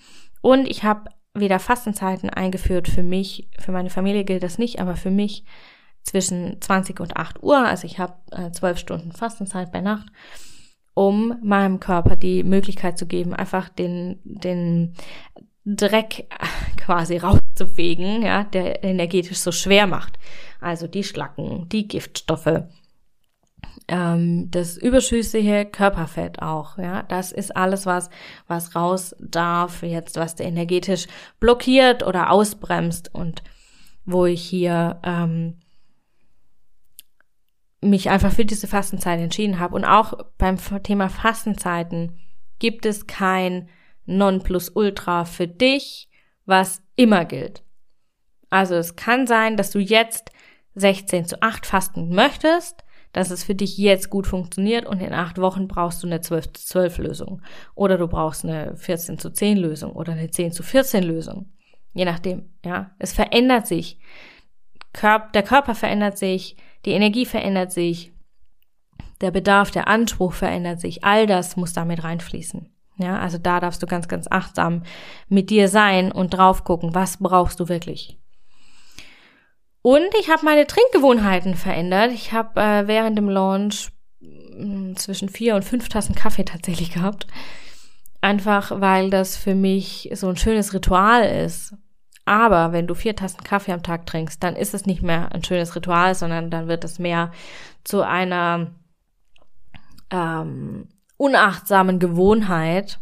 Und 0.41 0.67
ich 0.67 0.83
habe 0.83 1.09
wieder 1.33 1.59
Fastenzeiten 1.59 2.29
eingeführt 2.29 2.87
für 2.87 3.03
mich. 3.03 3.49
Für 3.59 3.71
meine 3.71 3.89
Familie 3.89 4.23
gilt 4.23 4.43
das 4.43 4.57
nicht, 4.57 4.79
aber 4.79 4.95
für 4.95 5.11
mich 5.11 5.43
zwischen 6.03 6.61
20 6.61 6.99
und 6.99 7.17
8 7.17 7.43
Uhr. 7.43 7.57
Also 7.57 7.85
ich 7.85 7.99
habe 7.99 8.15
äh, 8.31 8.51
12 8.51 8.77
Stunden 8.77 9.11
Fastenzeit 9.11 9.71
bei 9.71 9.81
Nacht 9.81 10.07
um 10.99 11.37
meinem 11.41 11.79
Körper 11.79 12.17
die 12.17 12.43
Möglichkeit 12.43 12.97
zu 12.97 13.05
geben, 13.05 13.33
einfach 13.33 13.69
den, 13.69 14.19
den 14.25 14.95
Dreck 15.63 16.27
quasi 16.77 17.15
rauszufegen, 17.15 18.21
ja, 18.21 18.43
der 18.43 18.83
energetisch 18.83 19.37
so 19.37 19.53
schwer 19.53 19.87
macht. 19.87 20.19
Also 20.59 20.87
die 20.87 21.05
Schlacken, 21.05 21.69
die 21.69 21.87
Giftstoffe, 21.87 22.63
ähm, 23.89 24.49
das 24.51 24.77
überschüssige 24.77 25.65
Körperfett 25.65 26.41
auch, 26.41 26.77
ja, 26.77 27.03
das 27.03 27.31
ist 27.31 27.55
alles 27.55 27.85
was, 27.85 28.09
was 28.47 28.75
raus 28.75 29.15
darf, 29.19 29.83
jetzt 29.83 30.15
was 30.15 30.35
der 30.35 30.45
energetisch 30.45 31.07
blockiert 31.39 32.05
oder 32.05 32.31
ausbremst 32.31 33.13
und 33.13 33.43
wo 34.05 34.25
ich 34.25 34.41
hier 34.41 34.99
ähm, 35.03 35.59
mich 37.81 38.09
einfach 38.09 38.31
für 38.31 38.45
diese 38.45 38.67
Fastenzeit 38.67 39.19
entschieden 39.19 39.59
habe. 39.59 39.75
Und 39.75 39.85
auch 39.85 40.13
beim 40.37 40.57
Thema 40.83 41.09
Fastenzeiten 41.09 42.19
gibt 42.59 42.85
es 42.85 43.07
kein 43.07 43.69
Nonplusultra 44.05 45.25
für 45.25 45.47
dich, 45.47 46.09
was 46.45 46.81
immer 46.95 47.25
gilt. 47.25 47.63
Also 48.49 48.75
es 48.75 48.95
kann 48.95 49.27
sein, 49.27 49.57
dass 49.57 49.71
du 49.71 49.79
jetzt 49.79 50.31
16 50.75 51.25
zu 51.25 51.41
8 51.41 51.65
fasten 51.65 52.13
möchtest, 52.13 52.83
dass 53.11 53.31
es 53.31 53.43
für 53.43 53.55
dich 53.55 53.77
jetzt 53.77 54.09
gut 54.09 54.27
funktioniert 54.27 54.85
und 54.85 55.01
in 55.01 55.13
acht 55.13 55.39
Wochen 55.39 55.67
brauchst 55.67 56.03
du 56.03 56.07
eine 56.07 56.21
12 56.21 56.53
zu 56.53 56.65
12 56.65 56.97
Lösung. 56.99 57.41
Oder 57.75 57.97
du 57.97 58.07
brauchst 58.07 58.45
eine 58.45 58.75
14 58.77 59.17
zu 59.17 59.31
10 59.31 59.57
Lösung 59.57 59.93
oder 59.93 60.13
eine 60.13 60.29
10 60.29 60.51
zu 60.51 60.63
14 60.63 61.03
Lösung. 61.03 61.51
Je 61.93 62.05
nachdem, 62.05 62.49
ja. 62.63 62.91
Es 62.99 63.13
verändert 63.13 63.67
sich. 63.67 63.99
der 65.01 65.43
Körper 65.43 65.75
verändert 65.75 66.17
sich, 66.17 66.55
die 66.85 66.91
Energie 66.91 67.25
verändert 67.25 67.71
sich, 67.71 68.13
der 69.21 69.31
Bedarf, 69.31 69.71
der 69.71 69.87
Anspruch 69.87 70.33
verändert 70.33 70.79
sich, 70.79 71.03
all 71.03 71.27
das 71.27 71.57
muss 71.57 71.73
damit 71.73 72.03
reinfließen. 72.03 72.69
Ja, 72.97 73.17
also 73.17 73.37
da 73.37 73.59
darfst 73.59 73.81
du 73.81 73.87
ganz, 73.87 74.07
ganz 74.07 74.27
achtsam 74.29 74.83
mit 75.29 75.49
dir 75.49 75.69
sein 75.69 76.11
und 76.11 76.31
drauf 76.31 76.63
gucken, 76.63 76.93
was 76.93 77.17
brauchst 77.17 77.59
du 77.59 77.69
wirklich. 77.69 78.19
Und 79.81 80.09
ich 80.19 80.29
habe 80.29 80.45
meine 80.45 80.67
Trinkgewohnheiten 80.67 81.55
verändert. 81.55 82.11
Ich 82.11 82.33
habe 82.33 82.59
äh, 82.59 82.87
während 82.87 83.17
dem 83.17 83.29
Launch 83.29 83.89
mh, 84.19 84.95
zwischen 84.95 85.29
vier 85.29 85.55
und 85.55 85.63
fünf 85.63 85.89
Tassen 85.89 86.15
Kaffee 86.15 86.43
tatsächlich 86.43 86.91
gehabt. 86.91 87.27
Einfach 88.21 88.81
weil 88.81 89.09
das 89.09 89.37
für 89.37 89.55
mich 89.55 90.09
so 90.13 90.27
ein 90.27 90.37
schönes 90.37 90.73
Ritual 90.73 91.23
ist. 91.23 91.73
Aber 92.25 92.73
wenn 92.73 92.85
du 92.85 92.93
vier 92.93 93.15
Tassen 93.15 93.43
Kaffee 93.43 93.71
am 93.71 93.81
Tag 93.81 94.05
trinkst, 94.05 94.43
dann 94.43 94.55
ist 94.55 94.73
es 94.73 94.85
nicht 94.85 95.01
mehr 95.01 95.31
ein 95.33 95.43
schönes 95.43 95.75
Ritual, 95.75 96.13
sondern 96.13 96.51
dann 96.51 96.67
wird 96.67 96.83
es 96.83 96.99
mehr 96.99 97.31
zu 97.83 98.01
einer 98.01 98.67
ähm, 100.11 100.89
unachtsamen 101.17 101.99
Gewohnheit. 101.99 102.99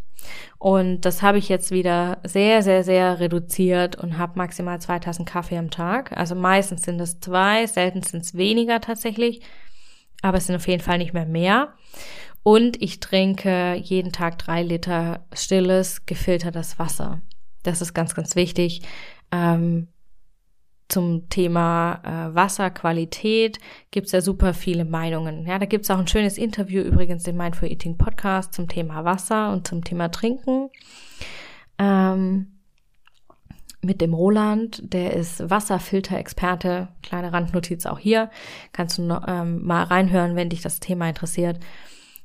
Und 0.58 1.02
das 1.02 1.22
habe 1.22 1.38
ich 1.38 1.50
jetzt 1.50 1.72
wieder 1.72 2.20
sehr, 2.24 2.64
sehr, 2.64 2.84
sehr 2.84 3.20
reduziert 3.20 3.96
und 3.96 4.18
habe 4.18 4.38
maximal 4.38 4.80
zwei 4.82 5.00
Tassen 5.00 5.26
Kaffee 5.26 5.58
am 5.58 5.70
Tag. 5.70 6.16
Also 6.18 6.36
meistens 6.36 6.84
sind 6.84 7.00
es 7.00 7.20
zwei, 7.20 7.68
selten 7.68 8.02
sind 8.02 8.24
es 8.24 8.36
weniger 8.36 8.82
tatsächlich, 8.82 9.42
aber 10.22 10.38
es 10.38 10.48
sind 10.48 10.56
auf 10.56 10.68
jeden 10.68 10.84
Fall 10.84 10.98
nicht 10.98 11.14
mehr 11.14 11.26
mehr. 11.26 11.74
Und 12.44 12.82
ich 12.82 13.00
trinke 13.00 13.76
jeden 13.76 14.12
Tag 14.12 14.38
drei 14.38 14.64
Liter 14.64 15.26
stilles, 15.34 16.06
gefiltertes 16.06 16.80
Wasser. 16.80 17.22
Das 17.64 17.82
ist 17.82 17.94
ganz, 17.94 18.16
ganz 18.16 18.36
wichtig. 18.36 18.82
Ähm, 19.32 19.90
zum 20.90 21.30
Thema 21.30 22.02
äh, 22.04 22.36
Wasserqualität 22.36 23.60
gibt's 23.92 24.14
ja 24.14 24.22
super 24.22 24.54
viele 24.54 24.86
Meinungen. 24.86 25.46
Ja, 25.46 25.60
da 25.60 25.66
gibt's 25.66 25.92
auch 25.92 26.00
ein 26.00 26.08
schönes 26.08 26.38
Interview 26.38 26.82
übrigens 26.82 27.28
im 27.28 27.38
Mindful 27.38 27.70
Eating 27.70 27.98
Podcast 27.98 28.54
zum 28.54 28.68
Thema 28.68 29.04
Wasser 29.04 29.52
und 29.52 29.68
zum 29.68 29.84
Thema 29.84 30.10
Trinken. 30.10 30.70
Ähm, 31.78 32.58
mit 33.82 34.02
dem 34.02 34.14
Roland, 34.14 34.82
der 34.94 35.14
ist 35.14 35.50
Wasserfilter-Experte. 35.50 36.90
Kleine 37.04 37.32
Randnotiz 37.32 37.86
auch 37.86 38.00
hier. 38.00 38.30
Kannst 38.74 38.98
du 38.98 39.04
noch, 39.04 39.24
ähm, 39.28 39.64
mal 39.64 39.84
reinhören, 39.84 40.36
wenn 40.36 40.50
dich 40.50 40.62
das 40.62 40.80
Thema 40.80 41.10
interessiert. 41.10 41.60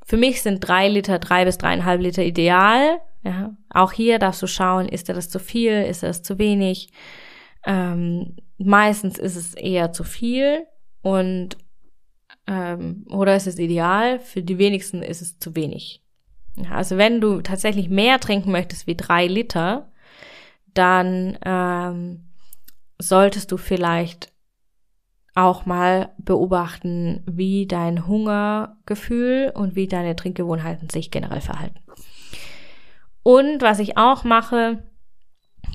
Für 0.04 0.16
mich 0.16 0.42
sind 0.42 0.60
drei 0.60 0.88
Liter, 0.88 1.18
drei 1.18 1.44
bis 1.44 1.58
dreieinhalb 1.58 2.00
Liter 2.00 2.22
ideal. 2.22 3.00
Ja, 3.22 3.54
auch 3.70 3.92
hier 3.92 4.18
darfst 4.18 4.42
du 4.42 4.46
schauen, 4.46 4.88
ist 4.88 5.08
dir 5.08 5.14
das 5.14 5.28
zu 5.28 5.38
viel, 5.38 5.82
ist 5.82 6.02
das 6.02 6.22
zu 6.22 6.38
wenig. 6.38 6.90
Ähm, 7.64 8.36
meistens 8.64 9.18
ist 9.18 9.36
es 9.36 9.54
eher 9.54 9.92
zu 9.92 10.04
viel 10.04 10.66
und 11.02 11.56
ähm, 12.46 13.06
oder 13.08 13.36
ist 13.36 13.46
es 13.46 13.58
ideal. 13.58 14.18
Für 14.18 14.42
die 14.42 14.58
wenigsten 14.58 15.02
ist 15.02 15.22
es 15.22 15.38
zu 15.38 15.54
wenig. 15.54 16.02
Also 16.70 16.98
wenn 16.98 17.20
du 17.20 17.40
tatsächlich 17.40 17.88
mehr 17.88 18.20
trinken 18.20 18.52
möchtest 18.52 18.86
wie 18.86 18.96
drei 18.96 19.26
Liter, 19.26 19.90
dann 20.74 21.38
ähm, 21.44 22.24
solltest 22.98 23.52
du 23.52 23.56
vielleicht 23.56 24.32
auch 25.34 25.64
mal 25.64 26.10
beobachten, 26.18 27.22
wie 27.26 27.66
dein 27.66 28.06
Hungergefühl 28.06 29.50
und 29.54 29.74
wie 29.76 29.88
deine 29.88 30.14
Trinkgewohnheiten 30.14 30.90
sich 30.90 31.10
generell 31.10 31.40
verhalten. 31.40 31.80
Und 33.22 33.62
was 33.62 33.78
ich 33.78 33.96
auch 33.96 34.24
mache, 34.24 34.82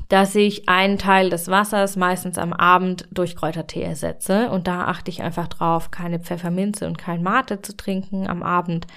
dass 0.09 0.35
ich 0.35 0.69
einen 0.69 0.97
Teil 0.97 1.29
des 1.29 1.49
Wassers 1.49 1.95
meistens 1.95 2.37
am 2.37 2.53
Abend 2.53 3.07
durch 3.11 3.35
Kräutertee 3.35 3.81
ersetze. 3.81 4.49
Und 4.49 4.67
da 4.67 4.85
achte 4.85 5.11
ich 5.11 5.21
einfach 5.21 5.47
drauf, 5.47 5.91
keine 5.91 6.19
Pfefferminze 6.19 6.87
und 6.87 6.97
kein 6.97 7.23
Mate 7.23 7.61
zu 7.61 7.75
trinken 7.75 8.27
am 8.27 8.41
Abend, 8.41 8.87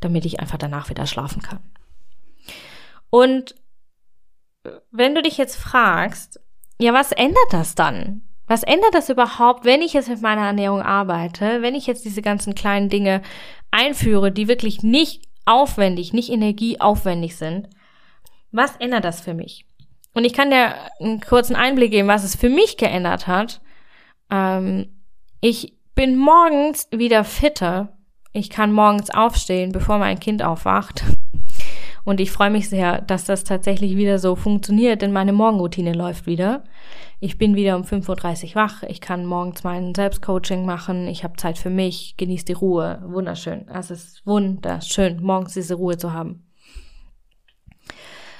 damit 0.00 0.26
ich 0.26 0.40
einfach 0.40 0.58
danach 0.58 0.90
wieder 0.90 1.06
schlafen 1.06 1.42
kann. 1.42 1.60
Und 3.10 3.54
wenn 4.90 5.14
du 5.14 5.22
dich 5.22 5.38
jetzt 5.38 5.56
fragst, 5.56 6.40
ja, 6.78 6.92
was 6.92 7.12
ändert 7.12 7.48
das 7.50 7.74
dann? 7.74 8.22
Was 8.46 8.62
ändert 8.62 8.94
das 8.94 9.10
überhaupt, 9.10 9.64
wenn 9.64 9.82
ich 9.82 9.92
jetzt 9.92 10.08
mit 10.08 10.22
meiner 10.22 10.46
Ernährung 10.46 10.82
arbeite, 10.82 11.60
wenn 11.60 11.74
ich 11.74 11.86
jetzt 11.86 12.04
diese 12.04 12.22
ganzen 12.22 12.54
kleinen 12.54 12.88
Dinge 12.88 13.22
einführe, 13.70 14.32
die 14.32 14.48
wirklich 14.48 14.82
nicht 14.82 15.28
aufwendig, 15.44 16.12
nicht 16.12 16.30
energieaufwendig 16.30 17.36
sind? 17.36 17.68
Was 18.50 18.76
ändert 18.76 19.04
das 19.04 19.20
für 19.20 19.34
mich? 19.34 19.67
Und 20.18 20.24
ich 20.24 20.32
kann 20.32 20.50
dir 20.50 20.74
einen 20.98 21.20
kurzen 21.20 21.54
Einblick 21.54 21.92
geben, 21.92 22.08
was 22.08 22.24
es 22.24 22.34
für 22.34 22.48
mich 22.48 22.76
geändert 22.76 23.28
hat. 23.28 23.60
Ähm, 24.32 24.88
ich 25.40 25.78
bin 25.94 26.16
morgens 26.16 26.88
wieder 26.90 27.22
fitter. 27.22 27.96
Ich 28.32 28.50
kann 28.50 28.72
morgens 28.72 29.10
aufstehen, 29.10 29.70
bevor 29.70 29.98
mein 29.98 30.18
Kind 30.18 30.42
aufwacht. 30.42 31.04
Und 32.04 32.18
ich 32.18 32.32
freue 32.32 32.50
mich 32.50 32.68
sehr, 32.68 33.00
dass 33.00 33.26
das 33.26 33.44
tatsächlich 33.44 33.96
wieder 33.96 34.18
so 34.18 34.34
funktioniert, 34.34 35.02
denn 35.02 35.12
meine 35.12 35.32
Morgenroutine 35.32 35.92
läuft 35.92 36.26
wieder. 36.26 36.64
Ich 37.20 37.38
bin 37.38 37.54
wieder 37.54 37.76
um 37.76 37.84
5.30 37.84 38.48
Uhr 38.48 38.54
wach. 38.56 38.82
Ich 38.82 39.00
kann 39.00 39.24
morgens 39.24 39.62
mein 39.62 39.94
Selbstcoaching 39.94 40.66
machen. 40.66 41.06
Ich 41.06 41.22
habe 41.22 41.36
Zeit 41.36 41.58
für 41.58 41.70
mich, 41.70 42.16
genieße 42.16 42.46
die 42.46 42.54
Ruhe. 42.54 43.00
Wunderschön. 43.06 43.68
Es 43.68 43.92
ist 43.92 44.26
wunderschön, 44.26 45.22
morgens 45.22 45.54
diese 45.54 45.76
Ruhe 45.76 45.96
zu 45.96 46.12
haben. 46.12 46.47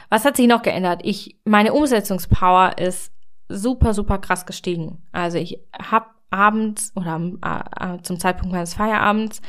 Was 0.08 0.24
hat 0.24 0.36
sich 0.36 0.46
noch 0.46 0.62
geändert? 0.62 1.00
Ich, 1.04 1.38
meine 1.44 1.72
Umsetzungspower 1.72 2.78
ist 2.78 3.12
super, 3.48 3.94
super 3.94 4.18
krass 4.18 4.46
gestiegen. 4.46 5.02
Also 5.12 5.38
ich 5.38 5.58
habe 5.78 6.06
abends 6.30 6.92
oder 6.94 7.20
äh, 7.80 8.02
zum 8.02 8.18
Zeitpunkt 8.18 8.52
meines 8.52 8.74
Feierabends 8.74 9.40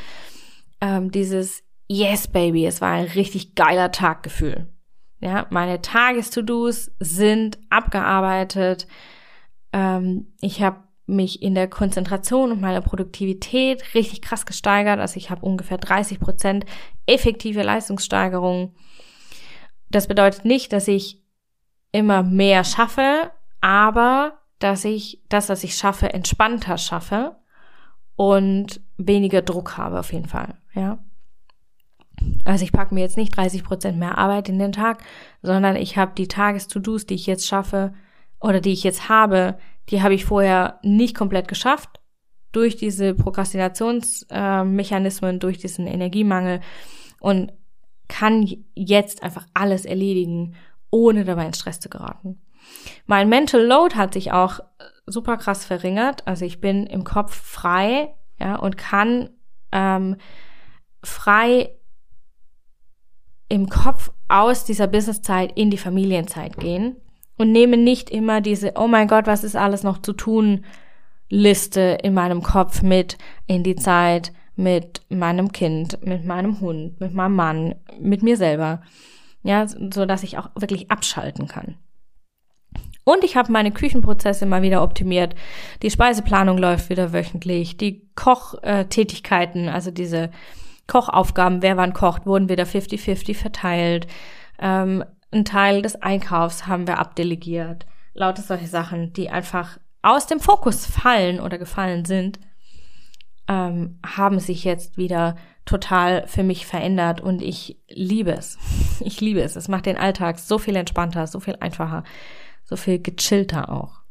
ähm, 0.82 1.12
dieses 1.12 1.64
Yes, 1.88 2.28
Baby, 2.28 2.66
es 2.66 2.82
war 2.82 2.92
ein 2.92 3.06
richtig 3.06 3.56
geiler 3.56 3.92
Taggefühl. 3.92 4.68
Ja, 5.22 5.48
meine 5.50 5.82
Tages-To-Dos 5.82 6.92
sind 7.00 7.58
abgearbeitet. 7.70 8.88
Ähm, 9.74 10.28
ich 10.40 10.62
habe 10.62 10.84
mich 11.08 11.42
in 11.42 11.56
der 11.56 11.68
Konzentration 11.68 12.52
und 12.52 12.62
meiner 12.62 12.82
Produktivität 12.82 13.96
richtig 13.96 14.22
krass 14.22 14.46
gesteigert. 14.46 15.00
Also 15.00 15.18
ich 15.18 15.30
habe 15.30 15.46
ungefähr 15.46 15.80
30 15.80 16.20
Prozent 16.20 16.66
effektive 17.08 17.64
Leistungssteigerung 17.64 18.76
das 19.90 20.08
bedeutet 20.08 20.46
nicht, 20.46 20.74
dass 20.74 20.88
ich 20.88 21.24
immer 21.92 22.24
mehr 22.24 22.64
schaffe, 22.64 23.32
aber 23.62 24.40
dass 24.60 24.86
ich 24.86 25.24
das, 25.30 25.50
was 25.50 25.64
ich 25.64 25.76
schaffe, 25.76 26.14
entspannter 26.14 26.78
schaffe 26.78 27.36
und 28.16 28.82
weniger 28.98 29.42
Druck 29.42 29.78
habe 29.78 30.00
auf 30.00 30.14
jeden 30.14 30.28
Fall, 30.28 30.58
ja. 30.74 31.00
Also 32.44 32.66
ich 32.66 32.74
packe 32.74 32.94
mir 32.94 33.00
jetzt 33.00 33.16
nicht 33.18 33.36
30 33.36 33.64
Prozent 33.64 33.98
mehr 33.98 34.18
Arbeit 34.18 34.50
in 34.50 34.60
den 34.60 34.74
Tag, 34.74 35.02
sondern 35.42 35.78
ich 35.78 35.98
habe 35.98 36.12
die 36.18 36.28
Tages-To-Dos, 36.28 37.06
die 37.06 37.16
ich 37.16 37.28
jetzt 37.28 37.48
schaffe 37.48 37.94
oder 38.42 38.60
die 38.60 38.74
ich 38.74 38.84
jetzt 38.84 39.08
habe, 39.08 39.58
die 39.90 40.02
habe 40.02 40.14
ich 40.14 40.26
vorher 40.26 40.80
nicht 40.84 41.16
komplett 41.16 41.48
geschafft 41.48 42.02
durch 42.52 42.76
diese 42.76 43.14
Prokrastinationsmechanismen, 43.14 45.36
äh, 45.36 45.40
durch 45.40 45.60
diesen 45.60 45.88
Energiemangel 45.88 46.60
und 47.20 47.54
kann 48.10 48.46
jetzt 48.76 49.24
einfach 49.24 49.46
alles 49.54 49.86
erledigen, 49.86 50.56
ohne 50.92 51.24
dabei 51.24 51.46
in 51.46 51.54
Stress 51.54 51.80
zu 51.80 51.88
geraten. 51.88 52.42
Mein 53.06 53.30
Mental 53.30 53.62
Load 53.62 53.96
hat 53.96 54.14
sich 54.14 54.34
auch 54.34 54.60
super 55.06 55.38
krass 55.38 55.64
verringert. 55.64 56.28
Also 56.28 56.44
ich 56.44 56.60
bin 56.60 56.86
im 56.86 57.06
Kopf 57.06 57.34
frei, 57.34 58.14
ja, 58.40 58.56
und 58.56 58.78
kann 58.78 59.30
ähm, 59.72 60.18
frei 61.04 61.72
im 63.48 63.70
Kopf 63.70 64.12
aus 64.28 64.66
dieser 64.66 64.88
Businesszeit 64.88 65.58
in 65.58 65.72
die 65.72 65.78
Familienzeit 65.78 66.58
gehen 66.58 66.96
und 67.38 67.52
nehme 67.52 67.78
nicht 67.78 68.10
immer 68.10 68.42
diese, 68.42 68.74
oh 68.76 68.88
mein 68.88 69.08
Gott, 69.08 69.26
was 69.28 69.44
ist 69.44 69.56
alles 69.56 69.84
noch 69.84 70.02
zu 70.02 70.14
tun, 70.14 70.66
Liste 71.30 71.98
in 72.04 72.14
meinem 72.14 72.42
Kopf 72.42 72.82
mit 72.82 73.18
in 73.48 73.64
die 73.64 73.76
Zeit, 73.76 74.34
mit 74.60 75.04
meinem 75.08 75.54
Kind, 75.54 76.06
mit 76.06 76.26
meinem 76.26 76.60
Hund, 76.60 77.00
mit 77.00 77.14
meinem 77.14 77.36
Mann, 77.36 77.76
mit 77.98 78.24
mir 78.24 78.36
selber. 78.36 78.82
Ja, 79.42 79.66
so 79.66 80.06
dass 80.06 80.24
ich 80.24 80.38
auch 80.38 80.50
wirklich 80.54 80.92
abschalten 80.92 81.48
kann. 81.48 81.78
Und 83.06 83.24
ich 83.24 83.38
habe 83.38 83.54
meine 83.54 83.72
Küchenprozesse 83.72 84.46
mal 84.46 84.62
wieder 84.62 84.84
optimiert. 84.84 85.34
Die 85.82 85.90
Speiseplanung 85.90 86.58
läuft 86.58 86.90
wieder 86.90 87.14
wöchentlich. 87.14 87.78
Die 87.78 88.10
Kochtätigkeiten, 88.16 89.70
also 89.70 89.92
diese 89.92 90.30
Kochaufgaben, 90.88 91.62
wer 91.62 91.78
wann 91.78 91.94
kocht, 91.94 92.26
wurden 92.26 92.50
wieder 92.50 92.66
50-50 92.66 93.36
verteilt. 93.36 94.08
Ähm, 94.60 95.06
ein 95.32 95.46
Teil 95.46 95.82
des 95.82 96.02
Einkaufs 96.02 96.68
haben 96.68 96.86
wir 96.86 97.00
abdelegiert. 97.00 97.86
Lauter 98.14 98.42
solche 98.42 98.68
Sachen, 98.68 99.14
die 99.14 99.30
einfach 99.30 99.80
aus 100.02 100.28
dem 100.28 100.42
Fokus 100.42 100.86
fallen 100.86 101.40
oder 101.40 101.58
gefallen 101.58 102.04
sind 102.04 102.40
ähm, 103.50 104.00
haben 104.06 104.40
sich 104.40 104.64
jetzt 104.64 104.98
wieder 104.98 105.36
total 105.66 106.28
für 106.28 106.44
mich 106.44 106.66
verändert 106.66 107.20
und 107.20 107.42
ich 107.42 107.78
liebe 107.90 108.32
es. 108.32 108.58
Ich 109.02 109.22
liebe 109.22 109.42
es. 109.42 109.56
Es 109.56 109.70
macht 109.70 109.86
den 109.86 109.96
Alltag 109.96 110.40
so 110.40 110.58
viel 110.58 110.76
entspannter, 110.76 111.26
so 111.26 111.40
viel 111.40 111.56
einfacher, 111.62 112.04
so 112.66 112.76
viel 112.76 113.00
gechillter 113.00 113.72
auch. 113.72 114.02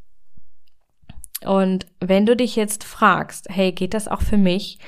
Und 1.44 1.87
wenn 2.01 2.24
du 2.24 2.35
dich 2.35 2.57
jetzt 2.57 2.85
fragst, 2.85 3.48
hey, 3.51 3.72
geht 3.72 3.92
das 3.92 4.09
auch 4.09 4.22
für 4.22 4.38
mich? 4.38 4.79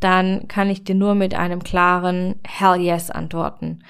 Dann 0.00 0.48
kann 0.48 0.70
ich 0.70 0.82
dir 0.82 0.96
nur 0.96 1.14
mit 1.14 1.34
einem 1.34 1.62
klaren 1.62 2.40
Hell 2.44 2.80
yes 2.80 3.10
antworten. 3.10 3.84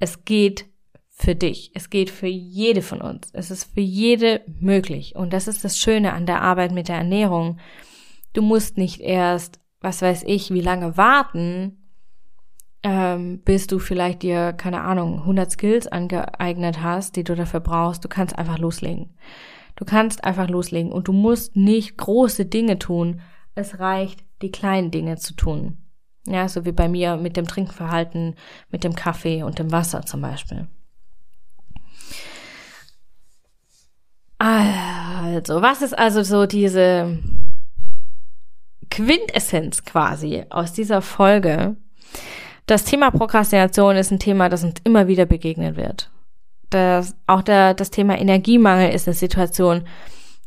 Es 0.00 0.24
geht 0.24 0.66
für 1.10 1.36
dich. 1.36 1.70
Es 1.74 1.90
geht 1.90 2.10
für 2.10 2.26
jede 2.26 2.82
von 2.82 3.00
uns. 3.00 3.30
Es 3.32 3.52
ist 3.52 3.72
für 3.72 3.80
jede 3.80 4.42
möglich. 4.58 5.14
Und 5.14 5.32
das 5.32 5.46
ist 5.46 5.64
das 5.64 5.78
Schöne 5.78 6.12
an 6.12 6.26
der 6.26 6.42
Arbeit 6.42 6.72
mit 6.72 6.88
der 6.88 6.96
Ernährung. 6.96 7.58
Du 8.34 8.42
musst 8.42 8.76
nicht 8.76 9.00
erst, 9.00 9.60
was 9.80 10.02
weiß 10.02 10.24
ich, 10.26 10.52
wie 10.52 10.60
lange 10.60 10.96
warten, 10.96 11.78
ähm, 12.82 13.40
bis 13.44 13.66
du 13.66 13.78
vielleicht 13.78 14.22
dir, 14.22 14.52
keine 14.52 14.82
Ahnung, 14.82 15.20
100 15.20 15.50
Skills 15.50 15.86
angeeignet 15.86 16.82
hast, 16.82 17.16
die 17.16 17.24
du 17.24 17.34
dafür 17.34 17.60
brauchst. 17.60 18.04
Du 18.04 18.08
kannst 18.08 18.38
einfach 18.38 18.58
loslegen. 18.58 19.16
Du 19.76 19.84
kannst 19.84 20.24
einfach 20.24 20.48
loslegen 20.48 20.92
und 20.92 21.08
du 21.08 21.12
musst 21.12 21.56
nicht 21.56 21.96
große 21.96 22.44
Dinge 22.44 22.78
tun. 22.78 23.20
Es 23.54 23.78
reicht, 23.78 24.24
die 24.42 24.50
kleinen 24.50 24.90
Dinge 24.90 25.16
zu 25.16 25.34
tun. 25.34 25.78
Ja, 26.26 26.48
so 26.48 26.64
wie 26.64 26.72
bei 26.72 26.88
mir 26.88 27.16
mit 27.16 27.36
dem 27.36 27.46
Trinkverhalten, 27.46 28.34
mit 28.70 28.82
dem 28.82 28.94
Kaffee 28.94 29.42
und 29.42 29.58
dem 29.58 29.72
Wasser 29.72 30.02
zum 30.02 30.20
Beispiel. 30.20 30.66
Also, 34.38 35.62
was 35.62 35.82
ist 35.82 35.96
also 35.96 36.22
so 36.22 36.46
diese 36.46 37.18
Quintessenz 38.90 39.84
quasi 39.84 40.44
aus 40.50 40.72
dieser 40.72 41.02
Folge. 41.02 41.76
Das 42.66 42.84
Thema 42.84 43.10
Prokrastination 43.10 43.96
ist 43.96 44.10
ein 44.10 44.18
Thema, 44.18 44.48
das 44.48 44.64
uns 44.64 44.76
immer 44.84 45.06
wieder 45.06 45.26
begegnen 45.26 45.76
wird. 45.76 46.10
Das, 46.70 47.14
auch 47.26 47.42
der, 47.42 47.74
das 47.74 47.90
Thema 47.90 48.18
Energiemangel 48.18 48.90
ist 48.92 49.06
eine 49.06 49.14
Situation, 49.14 49.86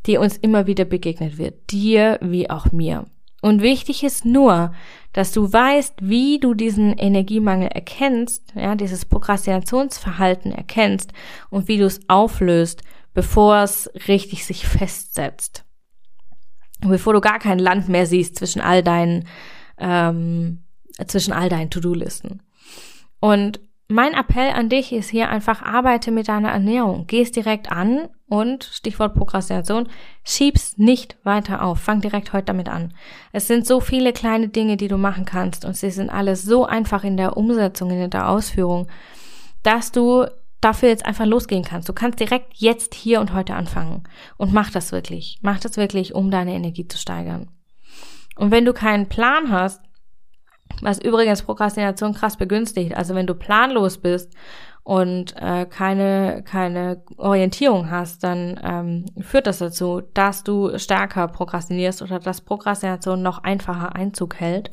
die 0.05 0.18
uns 0.18 0.38
immer 0.38 0.68
wieder 0.68 0.86
begegnet 0.86 1.38
wird. 1.38 1.72
Dir 1.72 2.18
wie 2.22 2.49
auch 2.49 2.72
mir. 2.72 3.05
Und 3.41 3.61
wichtig 3.61 4.03
ist 4.03 4.26
nur, 4.26 4.74
dass 5.14 5.32
du 5.32 5.51
weißt, 5.51 5.95
wie 6.01 6.39
du 6.39 6.55
diesen 6.55 6.97
Energiemangel 6.97 7.68
erkennst, 7.68 8.43
ja, 8.55 8.76
dieses 8.76 9.05
Prokrastinationsverhalten 9.05 10.51
erkennst 10.51 11.14
und 11.49 11.68
wie 11.68 11.78
du 11.78 11.86
es 11.86 12.01
auflöst, 12.07 12.82
bevor 13.14 13.57
es 13.57 13.91
richtig 14.07 14.45
sich 14.45 14.68
festsetzt 14.68 15.66
bevor 16.82 17.13
du 17.13 17.21
gar 17.21 17.39
kein 17.39 17.59
Land 17.59 17.89
mehr 17.89 18.05
siehst 18.05 18.36
zwischen 18.36 18.61
all 18.61 18.84
deinen, 18.84 19.25
ähm, 19.78 20.63
zwischen 21.07 21.34
all 21.34 21.49
deinen 21.49 21.69
To-Do-Listen. 21.69 22.41
Und 23.19 23.59
mein 23.89 24.13
Appell 24.13 24.51
an 24.51 24.67
dich 24.67 24.91
ist 24.91 25.09
hier 25.09 25.30
einfach, 25.30 25.61
arbeite 25.61 26.11
mit 26.11 26.28
deiner 26.28 26.49
Ernährung. 26.49 27.05
Geh 27.07 27.21
es 27.21 27.32
direkt 27.32 27.71
an 27.71 28.09
und, 28.28 28.65
Stichwort 28.65 29.15
Prokrastination, 29.15 29.88
schieb's 30.25 30.78
nicht 30.78 31.17
weiter 31.23 31.63
auf. 31.63 31.80
Fang 31.80 32.01
direkt 32.01 32.34
heute 32.34 32.47
damit 32.47 32.67
an. 32.67 32.93
Es 33.32 33.47
sind 33.47 33.65
so 33.65 33.80
viele 33.80 34.11
kleine 34.11 34.49
Dinge, 34.49 34.75
die 34.75 34.89
du 34.89 34.97
machen 34.97 35.23
kannst 35.23 35.63
und 35.63 35.78
sie 35.78 35.89
sind 35.89 36.09
alles 36.09 36.43
so 36.43 36.65
einfach 36.65 37.05
in 37.05 37.15
der 37.15 37.38
Umsetzung, 37.38 37.89
in 37.91 38.09
der 38.09 38.28
Ausführung, 38.28 38.88
dass 39.63 39.93
du 39.93 40.25
dafür 40.62 40.89
jetzt 40.89 41.05
einfach 41.05 41.26
losgehen 41.26 41.64
kannst. 41.64 41.88
Du 41.88 41.93
kannst 41.93 42.20
direkt 42.20 42.55
jetzt 42.55 42.95
hier 42.95 43.22
und 43.22 43.34
heute 43.34 43.55
anfangen 43.55 44.03
und 44.38 44.53
mach 44.53 44.72
das 44.72 44.91
wirklich. 44.91 45.39
Mach 45.41 45.60
das 45.60 45.78
wirklich, 45.78 46.16
um 46.16 46.32
deine 46.32 46.53
Energie 46.53 46.88
zu 46.88 46.97
steigern. 46.97 47.49
Und 48.36 48.51
wenn 48.51 48.66
du 48.66 48.74
keinen 48.74 49.08
Plan 49.08 49.51
hast, 49.51 49.82
was 50.82 50.99
übrigens 50.99 51.43
Prokrastination 51.43 52.14
krass 52.14 52.38
begünstigt, 52.38 52.95
also 52.95 53.16
wenn 53.16 53.28
du 53.28 53.34
planlos 53.34 53.97
bist 53.99 54.34
und 54.84 55.36
äh, 55.38 55.66
keine, 55.66 56.43
keine 56.43 57.03
Orientierung 57.18 57.89
hast, 57.89 58.24
dann 58.24 58.60
ähm, 58.64 59.05
führt 59.22 59.47
das 59.47 59.60
dazu, 59.60 60.01
dass 60.14 60.43
du 60.43 60.78
stärker 60.78 61.28
prokrastinierst 61.28 62.01
oder 62.01 62.20
dass 62.20 62.41
Prokrastination 62.41 63.22
noch 63.22 63.43
einfacher 63.43 63.95
Einzug 63.95 64.36
hält. 64.36 64.70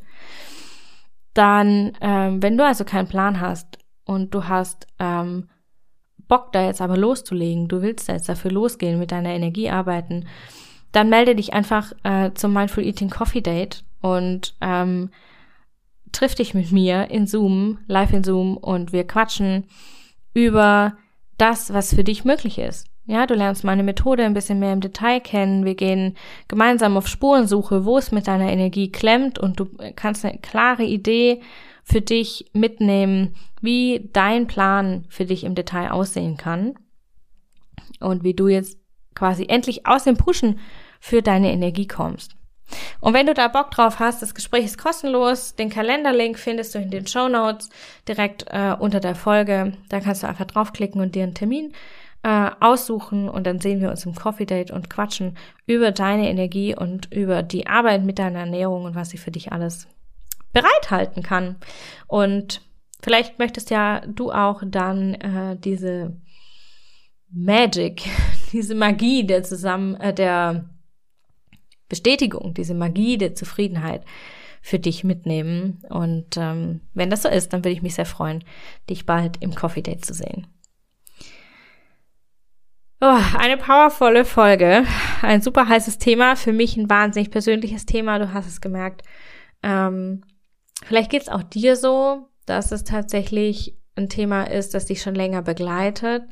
Dann, 1.33 1.93
ähm, 2.01 2.43
wenn 2.43 2.57
du 2.57 2.65
also 2.65 2.85
keinen 2.85 3.09
Plan 3.09 3.41
hast 3.41 3.79
und 4.05 4.35
du 4.35 4.47
hast 4.47 4.87
ähm, 5.01 5.49
Bock 6.29 6.53
da 6.53 6.65
jetzt 6.67 6.81
aber 6.81 6.97
loszulegen, 6.97 7.69
du 7.69 7.83
willst 7.83 8.09
jetzt 8.09 8.29
dafür 8.29 8.51
losgehen, 8.51 8.99
mit 8.99 9.13
deiner 9.13 9.31
Energie 9.31 9.71
arbeiten, 9.71 10.27
dann 10.93 11.09
melde 11.09 11.35
dich 11.35 11.53
einfach 11.53 11.93
äh, 12.05 12.31
zum 12.35 12.53
Mindful 12.53 12.85
Eating 12.85 13.11
Coffee 13.11 13.41
Date 13.41 13.85
und 14.01 14.55
ähm, 14.61 15.11
triff 16.13 16.35
dich 16.35 16.55
mit 16.55 16.73
mir 16.73 17.11
in 17.11 17.27
Zoom, 17.27 17.79
live 17.87 18.13
in 18.13 18.25
Zoom 18.25 18.57
und 18.57 18.93
wir 18.93 19.07
quatschen 19.07 19.65
über 20.33 20.97
das, 21.39 21.73
was 21.73 21.95
für 21.95 22.05
dich 22.05 22.25
möglich 22.25 22.59
ist. 22.59 22.87
Ja, 23.07 23.27
du 23.27 23.35
lernst 23.35 23.65
meine 23.65 23.83
Methode 23.83 24.25
ein 24.25 24.33
bisschen 24.33 24.59
mehr 24.59 24.73
im 24.73 24.81
Detail 24.81 25.21
kennen. 25.21 25.65
Wir 25.67 25.75
gehen 25.75 26.17
gemeinsam 26.49 26.97
auf 26.97 27.07
Spurensuche, 27.07 27.85
wo 27.85 27.99
es 27.99 28.13
mit 28.13 28.27
deiner 28.27 28.51
Energie 28.51 28.91
klemmt 28.91 29.39
und 29.39 29.61
du 29.61 29.67
kannst 29.95 30.25
eine 30.25 30.39
klare 30.39 30.85
Idee 30.85 31.43
für 31.85 32.01
dich 32.01 32.51
mitnehmen, 32.53 33.35
wie 33.61 34.09
dein 34.13 34.47
Plan 34.47 35.05
für 35.09 35.27
dich 35.27 35.45
im 35.45 35.55
Detail 35.55 35.91
aussehen 35.91 36.37
kann 36.37 36.75
und 38.01 38.25
wie 38.25 38.35
du 38.35 38.49
jetzt 38.49 38.79
quasi 39.15 39.47
endlich 39.49 39.87
aus 39.87 40.05
dem 40.05 40.17
Pushen 40.17 40.59
für 40.99 41.23
deine 41.23 41.53
Energie 41.53 41.87
kommst. 41.87 42.37
Und 43.01 43.13
wenn 43.13 43.27
du 43.27 43.35
da 43.35 43.49
Bock 43.49 43.71
drauf 43.71 43.99
hast, 43.99 44.23
das 44.23 44.35
Gespräch 44.35 44.65
ist 44.65 44.79
kostenlos. 44.79 45.55
Den 45.55 45.69
Kalenderlink 45.69 46.39
findest 46.39 46.75
du 46.75 46.79
in 46.79 46.91
den 46.91 47.07
Show 47.07 47.29
Notes 47.29 47.69
direkt 48.09 48.47
äh, 48.49 48.75
unter 48.79 49.01
der 49.01 49.15
Folge. 49.15 49.75
Da 49.91 50.01
kannst 50.01 50.23
du 50.23 50.27
einfach 50.27 50.47
draufklicken 50.47 51.01
und 51.01 51.15
dir 51.15 51.25
einen 51.25 51.35
Termin 51.35 51.75
äh, 52.23 52.51
aussuchen 52.61 53.29
und 53.29 53.47
dann 53.47 53.61
sehen 53.61 53.81
wir 53.81 53.91
uns 53.91 54.07
im 54.07 54.15
Coffee 54.15 54.47
Date 54.47 54.71
und 54.71 54.89
quatschen 54.89 55.37
über 55.67 55.93
deine 55.93 56.29
Energie 56.31 56.75
und 56.75 57.13
über 57.13 57.43
die 57.43 57.67
Arbeit 57.67 58.03
mit 58.03 58.19
deiner 58.19 58.41
Ernährung 58.41 58.85
und 58.85 58.95
was 58.95 59.11
sie 59.11 59.19
für 59.19 59.31
dich 59.31 59.53
alles 59.53 59.87
bereithalten 60.55 61.23
kann. 61.23 61.57
Und 62.07 62.63
vielleicht 63.03 63.39
möchtest 63.39 63.69
ja 63.69 64.01
du 64.07 64.33
auch 64.33 64.63
dann 64.65 65.15
äh, 65.15 65.57
diese 65.59 66.17
Magic, 67.31 68.05
diese 68.53 68.75
Magie 68.75 69.27
der 69.27 69.43
zusammen 69.43 69.97
äh, 69.97 70.15
der 70.15 70.71
Bestätigung, 71.89 72.55
diese 72.55 72.75
Magie 72.75 73.19
der 73.19 73.35
Zufriedenheit 73.35 74.05
für 74.63 74.79
dich 74.79 75.05
mitnehmen. 75.05 75.83
Und 75.91 76.39
ähm, 76.39 76.81
wenn 76.95 77.11
das 77.11 77.23
so 77.23 77.29
ist, 77.29 77.53
dann 77.53 77.61
würde 77.61 77.75
ich 77.75 77.83
mich 77.83 77.95
sehr 77.95 78.07
freuen, 78.07 78.43
dich 78.89 79.05
bald 79.05 79.43
im 79.43 79.55
Coffee 79.55 79.83
Date 79.83 80.05
zu 80.05 80.15
sehen. 80.15 80.47
Oh, 83.01 83.21
eine 83.37 83.59
powervolle 83.59 84.25
Folge, 84.25 84.87
ein 85.21 85.43
super 85.43 85.69
heißes 85.69 85.99
Thema, 85.99 86.37
für 86.37 86.53
mich 86.53 86.79
ein 86.79 86.89
wahnsinnig 86.89 87.31
persönliches 87.31 87.85
Thema, 87.85 88.19
du 88.19 88.33
hast 88.33 88.47
es 88.47 88.63
gemerkt. 88.63 89.03
Ähm, 89.63 90.23
vielleicht 90.85 91.11
geht 91.11 91.23
es 91.23 91.29
auch 91.29 91.43
dir 91.43 91.77
so, 91.77 92.29
dass 92.47 92.73
es 92.73 92.85
tatsächlich 92.85 93.77
ein 93.97 94.09
Thema 94.09 94.45
ist, 94.45 94.75
das 94.75 94.87
dich 94.87 95.03
schon 95.03 95.15
länger 95.15 95.43
begleitet. 95.43 96.25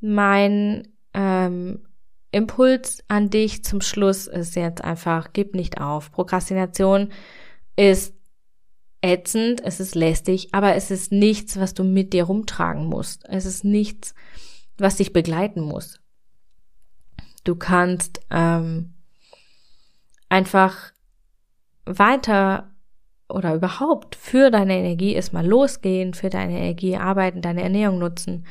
Mein 0.00 0.88
ähm, 1.14 1.80
Impuls 2.30 3.02
an 3.08 3.30
dich 3.30 3.64
zum 3.64 3.80
Schluss 3.80 4.26
ist 4.26 4.54
jetzt 4.54 4.84
einfach, 4.84 5.32
gib 5.32 5.54
nicht 5.54 5.80
auf. 5.80 6.12
Prokrastination 6.12 7.10
ist 7.76 8.14
ätzend, 9.00 9.62
es 9.64 9.80
ist 9.80 9.94
lästig, 9.94 10.48
aber 10.52 10.74
es 10.74 10.90
ist 10.90 11.12
nichts, 11.12 11.58
was 11.58 11.74
du 11.74 11.84
mit 11.84 12.12
dir 12.12 12.24
rumtragen 12.24 12.86
musst. 12.86 13.24
Es 13.28 13.46
ist 13.46 13.64
nichts, 13.64 14.14
was 14.76 14.96
dich 14.96 15.12
begleiten 15.12 15.60
muss. 15.60 16.00
Du 17.44 17.56
kannst 17.56 18.20
ähm, 18.30 18.94
einfach 20.28 20.92
weiter 21.86 22.70
oder 23.28 23.54
überhaupt 23.54 24.16
für 24.16 24.50
deine 24.50 24.76
Energie 24.76 25.14
erstmal 25.14 25.46
losgehen, 25.46 26.14
für 26.14 26.30
deine 26.30 26.58
Energie 26.58 26.96
arbeiten, 26.96 27.42
deine 27.42 27.62
Ernährung 27.62 27.98
nutzen 27.98 28.46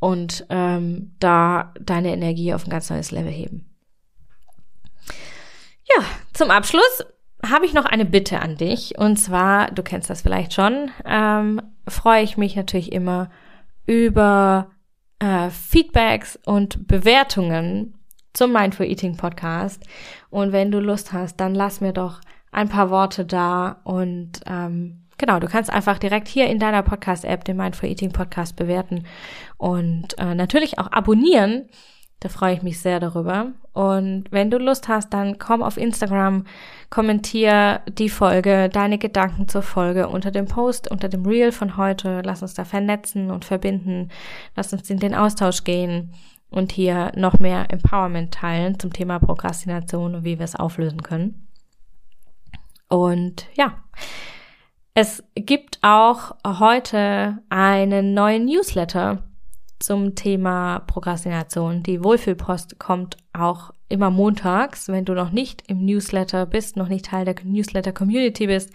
und 0.00 0.46
ähm, 0.50 1.14
da 1.20 1.72
deine 1.80 2.12
Energie 2.12 2.52
auf 2.54 2.66
ein 2.66 2.70
ganz 2.70 2.90
neues 2.90 3.10
Level 3.10 3.32
heben. 3.32 3.70
Ja, 5.84 6.04
zum 6.32 6.50
Abschluss 6.50 7.04
habe 7.50 7.66
ich 7.66 7.74
noch 7.74 7.84
eine 7.84 8.04
Bitte 8.04 8.40
an 8.40 8.56
dich. 8.56 8.98
Und 8.98 9.16
zwar, 9.16 9.70
du 9.70 9.82
kennst 9.82 10.10
das 10.10 10.22
vielleicht 10.22 10.54
schon, 10.54 10.90
ähm, 11.04 11.60
freue 11.86 12.22
ich 12.22 12.36
mich 12.36 12.56
natürlich 12.56 12.92
immer 12.92 13.30
über 13.86 14.70
äh, 15.18 15.50
Feedbacks 15.50 16.38
und 16.44 16.88
Bewertungen 16.88 17.94
zum 18.32 18.52
Mindful 18.52 18.86
Eating 18.86 19.16
Podcast. 19.16 19.82
Und 20.30 20.52
wenn 20.52 20.70
du 20.70 20.80
Lust 20.80 21.12
hast, 21.12 21.36
dann 21.36 21.54
lass 21.54 21.80
mir 21.80 21.92
doch 21.92 22.20
ein 22.54 22.68
paar 22.68 22.90
Worte 22.90 23.24
da 23.24 23.80
und 23.84 24.40
ähm, 24.46 25.04
Genau, 25.16 25.38
du 25.38 25.46
kannst 25.46 25.72
einfach 25.72 25.98
direkt 25.98 26.26
hier 26.26 26.48
in 26.48 26.58
deiner 26.58 26.82
Podcast-App 26.82 27.44
den 27.44 27.56
Mindful 27.56 27.88
Eating 27.88 28.12
Podcast 28.12 28.56
bewerten 28.56 29.04
und 29.58 30.18
äh, 30.18 30.34
natürlich 30.34 30.78
auch 30.78 30.90
abonnieren. 30.90 31.68
Da 32.20 32.28
freue 32.28 32.54
ich 32.54 32.62
mich 32.62 32.80
sehr 32.80 33.00
darüber. 33.00 33.52
Und 33.72 34.24
wenn 34.30 34.50
du 34.50 34.58
Lust 34.58 34.88
hast, 34.88 35.12
dann 35.12 35.38
komm 35.38 35.62
auf 35.62 35.76
Instagram, 35.76 36.46
kommentier 36.90 37.82
die 37.86 38.08
Folge, 38.08 38.68
deine 38.70 38.98
Gedanken 38.98 39.46
zur 39.46 39.62
Folge 39.62 40.08
unter 40.08 40.30
dem 40.30 40.46
Post, 40.46 40.90
unter 40.90 41.08
dem 41.08 41.26
Reel 41.26 41.52
von 41.52 41.76
heute. 41.76 42.22
Lass 42.24 42.42
uns 42.42 42.54
da 42.54 42.64
vernetzen 42.64 43.30
und 43.30 43.44
verbinden. 43.44 44.10
Lass 44.56 44.72
uns 44.72 44.88
in 44.90 44.98
den 44.98 45.14
Austausch 45.14 45.64
gehen 45.64 46.12
und 46.50 46.72
hier 46.72 47.12
noch 47.14 47.38
mehr 47.38 47.66
Empowerment 47.68 48.32
teilen 48.32 48.78
zum 48.78 48.92
Thema 48.92 49.18
Prokrastination 49.18 50.14
und 50.14 50.24
wie 50.24 50.38
wir 50.38 50.44
es 50.44 50.56
auflösen 50.56 51.02
können. 51.02 51.43
Und 52.94 53.48
ja, 53.54 53.82
es 54.94 55.24
gibt 55.34 55.80
auch 55.82 56.36
heute 56.46 57.40
einen 57.48 58.14
neuen 58.14 58.44
Newsletter 58.44 59.24
zum 59.80 60.14
Thema 60.14 60.78
Prokrastination. 60.78 61.82
Die 61.82 62.04
Wohlfühlpost 62.04 62.78
kommt 62.78 63.16
auch 63.32 63.72
immer 63.88 64.10
montags. 64.10 64.86
Wenn 64.86 65.04
du 65.04 65.14
noch 65.14 65.32
nicht 65.32 65.64
im 65.66 65.84
Newsletter 65.84 66.46
bist, 66.46 66.76
noch 66.76 66.86
nicht 66.86 67.06
Teil 67.06 67.24
der 67.24 67.34
Newsletter 67.42 67.90
Community 67.90 68.46
bist, 68.46 68.70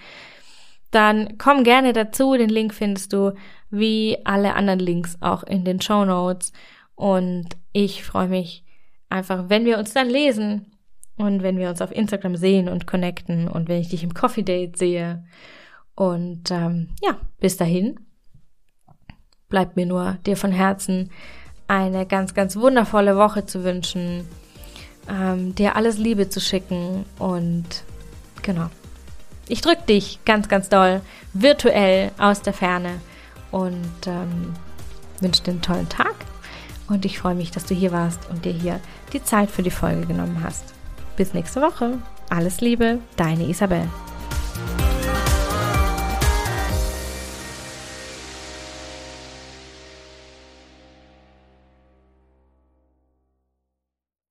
dann 0.91 1.37
komm 1.37 1.63
gerne 1.63 1.93
dazu. 1.93 2.33
Den 2.33 2.49
Link 2.49 2.73
findest 2.73 3.13
du 3.13 3.31
wie 3.69 4.17
alle 4.25 4.53
anderen 4.53 4.81
Links 4.81 5.17
auch 5.21 5.43
in 5.43 5.63
den 5.63 5.79
Show 5.79 6.03
Notes. 6.03 6.51
Und 6.93 7.55
ich 7.71 8.03
freue 8.03 8.27
mich 8.27 8.65
einfach, 9.07 9.45
wenn 9.47 9.63
wir 9.63 9.77
uns 9.77 9.93
dann 9.93 10.09
lesen 10.09 10.65
und 11.19 11.43
wenn 11.43 11.57
wir 11.57 11.69
uns 11.69 11.81
auf 11.81 11.91
Instagram 11.91 12.37
sehen 12.37 12.69
und 12.69 12.87
connecten 12.87 13.49
und 13.49 13.67
wenn 13.67 13.81
ich 13.81 13.89
dich 13.89 14.03
im 14.03 14.13
Coffee 14.13 14.41
Date 14.41 14.77
sehe 14.77 15.25
und 15.93 16.49
ähm, 16.49 16.91
ja, 17.03 17.17
bis 17.41 17.57
dahin 17.57 17.99
bleibt 19.49 19.75
mir 19.75 19.85
nur 19.85 20.17
dir 20.25 20.37
von 20.37 20.53
Herzen 20.53 21.11
eine 21.67 22.05
ganz, 22.05 22.33
ganz 22.33 22.55
wundervolle 22.55 23.17
Woche 23.17 23.45
zu 23.45 23.65
wünschen, 23.65 24.25
ähm, 25.09 25.53
dir 25.55 25.75
alles 25.75 25.97
Liebe 25.97 26.29
zu 26.29 26.39
schicken 26.39 27.03
und 27.19 27.83
genau. 28.41 28.69
Ich 29.49 29.59
drück 29.59 29.85
dich 29.87 30.19
ganz, 30.23 30.47
ganz 30.47 30.69
doll 30.69 31.01
virtuell 31.33 32.11
aus 32.17 32.41
der 32.41 32.53
Ferne 32.53 33.01
und 33.51 34.07
ähm, 34.07 34.53
wünsche 35.19 35.43
dir 35.43 35.51
einen 35.51 35.61
tollen 35.61 35.89
Tag. 35.89 36.15
Und 36.87 37.03
ich 37.03 37.19
freue 37.19 37.35
mich, 37.35 37.51
dass 37.51 37.65
du 37.65 37.75
hier 37.75 37.91
warst 37.91 38.29
und 38.29 38.45
dir 38.45 38.53
hier 38.53 38.79
die 39.11 39.21
Zeit 39.21 39.51
für 39.51 39.63
die 39.63 39.69
Folge 39.69 40.05
genommen 40.05 40.41
hast. 40.43 40.78
Bis 41.19 41.33
nächste 41.33 41.61
Woche. 41.61 41.97
Alles 42.29 42.61
Liebe, 42.61 42.99
deine 43.17 43.43
Isabel. 43.49 43.89